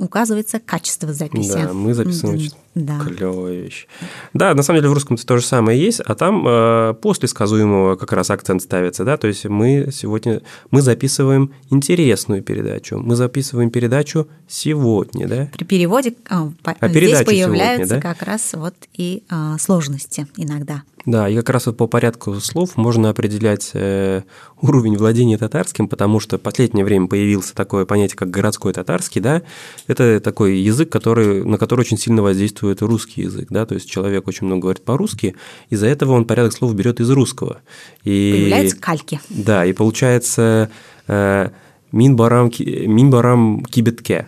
указывается 0.01 0.59
качество 0.59 1.13
записи. 1.13 1.51
Да, 1.51 1.73
мы 1.73 1.93
записываем 1.93 2.49
да. 2.75 2.99
клевая 2.99 3.61
вещь. 3.61 3.87
Да, 4.33 4.53
на 4.53 4.63
самом 4.63 4.79
деле 4.79 4.89
в 4.89 4.93
русском 4.93 5.17
то 5.17 5.37
же 5.37 5.45
самое 5.45 5.79
есть, 5.81 5.99
а 5.99 6.15
там 6.15 6.45
э, 6.47 6.93
после 7.01 7.27
сказуемого 7.27 7.95
как 7.95 8.13
раз 8.13 8.29
акцент 8.29 8.61
ставится, 8.61 9.03
да, 9.03 9.17
то 9.17 9.27
есть 9.27 9.45
мы 9.45 9.89
сегодня, 9.91 10.41
мы 10.69 10.81
записываем 10.81 11.53
интересную 11.69 12.41
передачу, 12.41 12.97
мы 12.97 13.15
записываем 13.15 13.71
передачу 13.71 14.27
сегодня, 14.47 15.27
да. 15.27 15.49
При 15.53 15.65
переводе 15.65 16.13
а, 16.29 16.51
а 16.63 16.87
здесь 16.87 17.23
появляются 17.23 17.87
сегодня, 17.87 18.01
да? 18.01 18.01
как 18.01 18.21
раз 18.23 18.53
вот 18.53 18.75
и 18.93 19.23
а, 19.29 19.57
сложности 19.57 20.27
иногда. 20.37 20.83
Да, 21.05 21.27
и 21.27 21.35
как 21.35 21.49
раз 21.49 21.65
вот 21.65 21.77
по 21.77 21.87
порядку 21.87 22.35
слов 22.35 22.77
можно 22.77 23.09
определять 23.09 23.71
э, 23.73 24.21
уровень 24.61 24.97
владения 24.97 25.35
татарским, 25.35 25.87
потому 25.87 26.19
что 26.19 26.37
в 26.37 26.41
последнее 26.41 26.85
время 26.85 27.07
появился 27.07 27.55
такое 27.55 27.85
понятие, 27.85 28.17
как 28.17 28.29
городской 28.29 28.71
татарский, 28.71 29.19
да, 29.19 29.41
это 29.87 30.19
такой 30.19 30.59
язык, 30.59 30.91
который, 30.91 31.43
на 31.43 31.57
который 31.57 31.81
очень 31.81 31.97
сильно 31.97 32.21
воздействует 32.21 32.60
русский 32.81 33.21
язык, 33.21 33.47
да, 33.49 33.65
то 33.65 33.75
есть 33.75 33.89
человек 33.89 34.27
очень 34.27 34.47
много 34.47 34.61
говорит 34.63 34.83
по-русски, 34.83 35.35
из-за 35.69 35.87
этого 35.87 36.13
он 36.13 36.25
порядок 36.25 36.53
слов 36.53 36.73
берет 36.75 36.99
из 36.99 37.09
русского. 37.09 37.61
И, 38.03 38.33
Появляются 38.35 38.77
кальки. 38.77 39.19
Да, 39.29 39.65
и 39.65 39.73
получается 39.73 40.69
э, 41.07 41.49
минбарам, 41.91 42.51
минбарам 42.59 43.65
кибетке. 43.65 44.27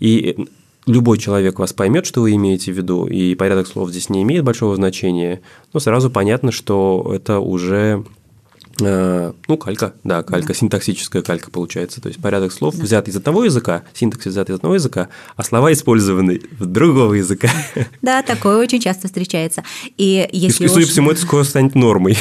И 0.00 0.48
любой 0.86 1.18
человек 1.18 1.58
вас 1.58 1.72
поймет, 1.72 2.06
что 2.06 2.22
вы 2.22 2.34
имеете 2.34 2.72
в 2.72 2.76
виду, 2.76 3.06
и 3.06 3.34
порядок 3.34 3.66
слов 3.66 3.90
здесь 3.90 4.08
не 4.10 4.22
имеет 4.22 4.44
большого 4.44 4.76
значения, 4.76 5.40
но 5.72 5.80
сразу 5.80 6.10
понятно, 6.10 6.52
что 6.52 7.12
это 7.14 7.40
уже 7.40 8.04
Э, 8.04 8.17
ну, 8.80 9.56
калька, 9.56 9.94
да, 10.04 10.22
калька, 10.22 10.48
да. 10.48 10.54
синтаксическая 10.54 11.22
калька 11.22 11.50
получается. 11.50 12.00
То 12.00 12.08
есть 12.08 12.20
порядок 12.20 12.52
слов 12.52 12.76
да. 12.76 12.84
взят 12.84 13.08
из 13.08 13.16
одного 13.16 13.44
языка, 13.44 13.84
синтаксис 13.94 14.32
взят 14.32 14.50
из 14.50 14.56
одного 14.56 14.74
языка, 14.74 15.08
а 15.36 15.42
слова 15.42 15.72
использованы 15.72 16.40
в 16.58 16.66
другого 16.66 17.14
языка. 17.14 17.48
Да, 18.02 18.22
такое 18.22 18.58
очень 18.58 18.80
часто 18.80 19.08
встречается. 19.08 19.64
И 19.96 20.28
если 20.32 20.64
и, 20.64 20.68
судя 20.68 20.86
по 20.86 20.92
всему, 20.92 21.10
это 21.10 21.20
скоро 21.20 21.44
станет 21.44 21.74
нормой. 21.74 22.16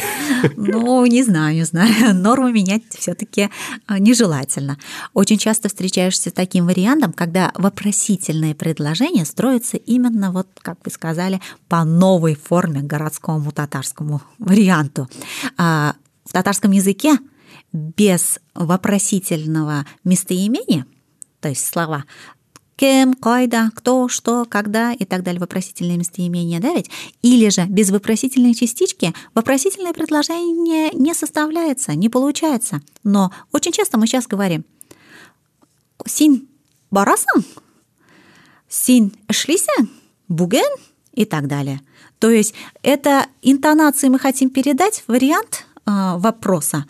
Ну, 0.55 1.05
не 1.05 1.23
знаю, 1.23 1.55
не 1.55 1.63
знаю. 1.63 2.13
Норму 2.13 2.49
менять 2.49 2.83
все 2.97 3.13
таки 3.13 3.49
а, 3.85 3.99
нежелательно. 3.99 4.77
Очень 5.13 5.37
часто 5.37 5.69
встречаешься 5.69 6.29
с 6.29 6.33
таким 6.33 6.65
вариантом, 6.65 7.13
когда 7.13 7.51
вопросительное 7.55 8.53
предложение 8.53 9.25
строится 9.25 9.77
именно, 9.77 10.31
вот, 10.31 10.47
как 10.61 10.77
вы 10.83 10.91
сказали, 10.91 11.41
по 11.69 11.83
новой 11.83 12.35
форме 12.35 12.81
городскому 12.81 13.51
татарскому 13.51 14.21
варианту 14.39 15.07
а, 15.57 15.95
в 16.27 16.33
татарском 16.33 16.71
языке 16.71 17.17
без 17.73 18.39
вопросительного 18.53 19.85
местоимения, 20.03 20.85
то 21.39 21.49
есть 21.49 21.65
слова 21.65 22.05
кем, 22.77 23.15
кайда, 23.15 23.71
кто, 23.75 24.07
что, 24.07 24.45
когда 24.45 24.93
и 24.93 25.03
так 25.03 25.23
далее, 25.23 25.39
вопросительные 25.39 25.97
местоимения, 25.97 26.59
да 26.59 26.73
ведь? 26.73 26.91
Или 27.23 27.49
же 27.49 27.65
без 27.65 27.89
вопросительной 27.89 28.53
частички 28.53 29.13
вопросительное 29.33 29.93
предложение 29.93 30.91
не 30.91 31.13
составляется, 31.15 31.95
не 31.95 32.07
получается. 32.07 32.81
Но 33.03 33.31
очень 33.51 33.71
часто 33.71 33.97
мы 33.97 34.05
сейчас 34.05 34.27
говорим 34.27 34.63
«син 36.05 36.47
барасан», 36.91 37.43
«син 38.69 39.11
шлися», 39.31 39.73
«буген» 40.27 40.71
и 41.13 41.25
так 41.25 41.47
далее. 41.47 41.81
То 42.19 42.29
есть 42.29 42.53
это 42.83 43.25
интонации 43.41 44.07
мы 44.07 44.19
хотим 44.19 44.51
передать, 44.51 45.03
вариант 45.07 45.66
вопроса. 45.87 46.85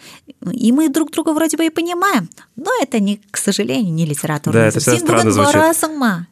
И 0.52 0.72
мы 0.72 0.90
друг 0.90 1.12
друга 1.12 1.34
вроде 1.34 1.58
бы 1.58 1.66
и 1.66 1.70
понимаем, 1.70 2.30
но 2.56 2.72
это, 2.82 3.00
не, 3.00 3.20
к 3.32 3.38
сожалению, 3.38 3.94
не 3.94 4.06
литература. 4.06 4.54
Да, 4.54 4.66
это 4.68 4.80
все 4.80 4.98
странно 4.98 5.32
звучит. 5.32 5.56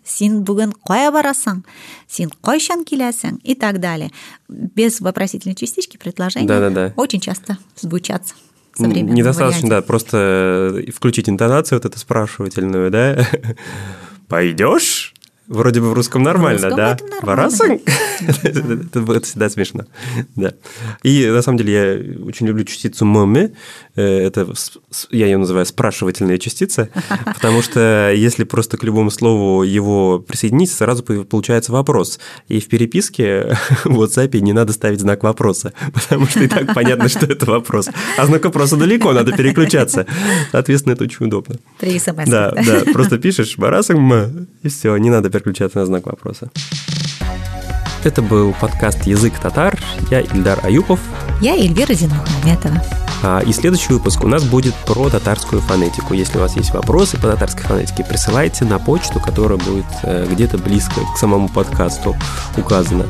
Син 0.04 0.44
буган 0.44 0.74
кая 0.86 1.12
барасың, 1.12 1.64
син 2.08 2.30
койшан 2.42 2.84
килясың 2.84 3.40
и 3.44 3.56
так 3.56 3.80
далее. 3.80 4.12
Без 4.48 5.00
вопросительной 5.02 5.56
частички 5.56 5.98
предложения 5.98 6.48
да, 6.48 6.60
да, 6.60 6.70
да. 6.70 6.94
очень 6.96 7.20
часто 7.20 7.58
звучат 7.76 8.24
Недостаточно, 8.78 9.68
варианте. 9.68 9.68
да, 9.70 9.82
просто 9.82 10.84
включить 10.94 11.30
интонацию 11.30 11.80
вот 11.80 11.86
эту 11.86 11.98
спрашивательную, 11.98 12.92
да? 12.92 13.26
Пойдешь? 14.28 15.05
Вроде 15.48 15.80
бы 15.80 15.92
в 15.92 15.94
русском 15.94 16.24
нормально, 16.24 16.70
в 16.70 16.72
русском 16.72 16.78
да? 16.78 16.98
Варасан? 17.22 17.80
это, 18.42 19.22
всегда 19.24 19.50
смешно. 19.50 19.86
Да. 20.36 20.54
И 21.04 21.28
на 21.28 21.42
самом 21.44 21.60
деле 21.60 21.74
я 21.74 22.24
очень 22.26 22.48
люблю 22.48 22.64
частицу 22.64 23.06
моми. 23.06 23.54
Э, 23.96 24.26
это, 24.26 24.52
я 25.12 25.26
ее 25.26 25.38
называю 25.38 25.68
спрашивательная 25.68 26.40
частица, 26.40 26.90
потому 27.26 27.62
что 27.62 28.12
если 28.12 28.44
просто 28.44 28.78
к 28.78 28.84
любому 28.84 29.12
слову 29.12 29.62
его 29.62 30.18
присоединить, 30.20 30.72
сразу 30.72 31.04
получается 31.04 31.72
вопрос. 31.72 32.20
И 32.48 32.60
в 32.60 32.68
переписке 32.68 33.56
в 33.84 34.02
WhatsApp 34.02 34.40
не 34.40 34.54
надо 34.54 34.74
ставить 34.74 35.02
знак 35.02 35.22
вопроса, 35.22 35.74
потому 35.94 36.26
что 36.26 36.44
и 36.44 36.48
так 36.48 36.74
понятно, 36.74 37.08
что 37.08 37.28
это 37.28 37.46
вопрос. 37.46 37.90
А 38.18 38.26
знак 38.26 38.46
вопроса 38.46 38.78
далеко, 38.78 39.14
надо 39.14 39.32
переключаться. 39.32 40.08
Соответственно, 40.52 40.94
это 40.94 41.04
очень 41.04 41.28
удобно. 41.28 41.58
При 41.80 42.00
смс. 42.00 42.28
Да, 42.28 42.52
да, 42.52 42.82
просто 42.92 43.20
пишешь 43.20 43.58
«барасам», 43.60 44.48
и 44.64 44.70
все, 44.70 44.98
не 44.98 45.12
надо 45.12 45.35
переключаться 45.40 45.80
на 45.80 45.86
знак 45.86 46.06
вопроса. 46.06 46.50
Это 48.04 48.22
был 48.22 48.54
подкаст 48.54 49.06
«Язык 49.08 49.40
татар». 49.40 49.80
Я 50.12 50.22
Ильдар 50.22 50.60
Аюпов. 50.64 51.00
Я 51.42 51.56
Эльвира 51.56 51.94
Зинухаметова. 51.94 52.82
А, 53.24 53.40
и 53.40 53.52
следующий 53.52 53.94
выпуск 53.94 54.24
у 54.24 54.28
нас 54.28 54.44
будет 54.44 54.76
про 54.86 55.10
татарскую 55.10 55.62
фонетику. 55.62 56.14
Если 56.14 56.38
у 56.38 56.42
вас 56.42 56.56
есть 56.56 56.72
вопросы 56.72 57.18
по 57.18 57.28
татарской 57.28 57.64
фонетике, 57.64 58.04
присылайте 58.04 58.64
на 58.64 58.78
почту, 58.78 59.20
которая 59.20 59.58
будет 59.58 59.86
э, 60.04 60.28
где-то 60.30 60.60
близко 60.60 61.02
к 61.16 61.18
самому 61.18 61.50
подкасту 61.50 62.16
указана. 62.56 63.06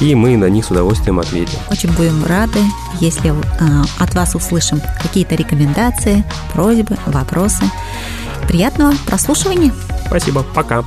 И 0.00 0.14
мы 0.14 0.36
на 0.36 0.48
них 0.48 0.64
с 0.64 0.70
удовольствием 0.70 1.18
ответим. 1.18 1.58
Очень 1.70 1.92
будем 1.92 2.24
рады, 2.24 2.60
если 3.00 3.30
э, 3.30 3.84
от 3.98 4.14
вас 4.14 4.36
услышим 4.36 4.80
какие-то 5.02 5.34
рекомендации, 5.34 6.24
просьбы, 6.52 6.96
вопросы. 7.06 7.64
Приятного 8.46 8.94
прослушивания. 9.06 9.72
Спасибо. 10.06 10.44
Пока. 10.54 10.84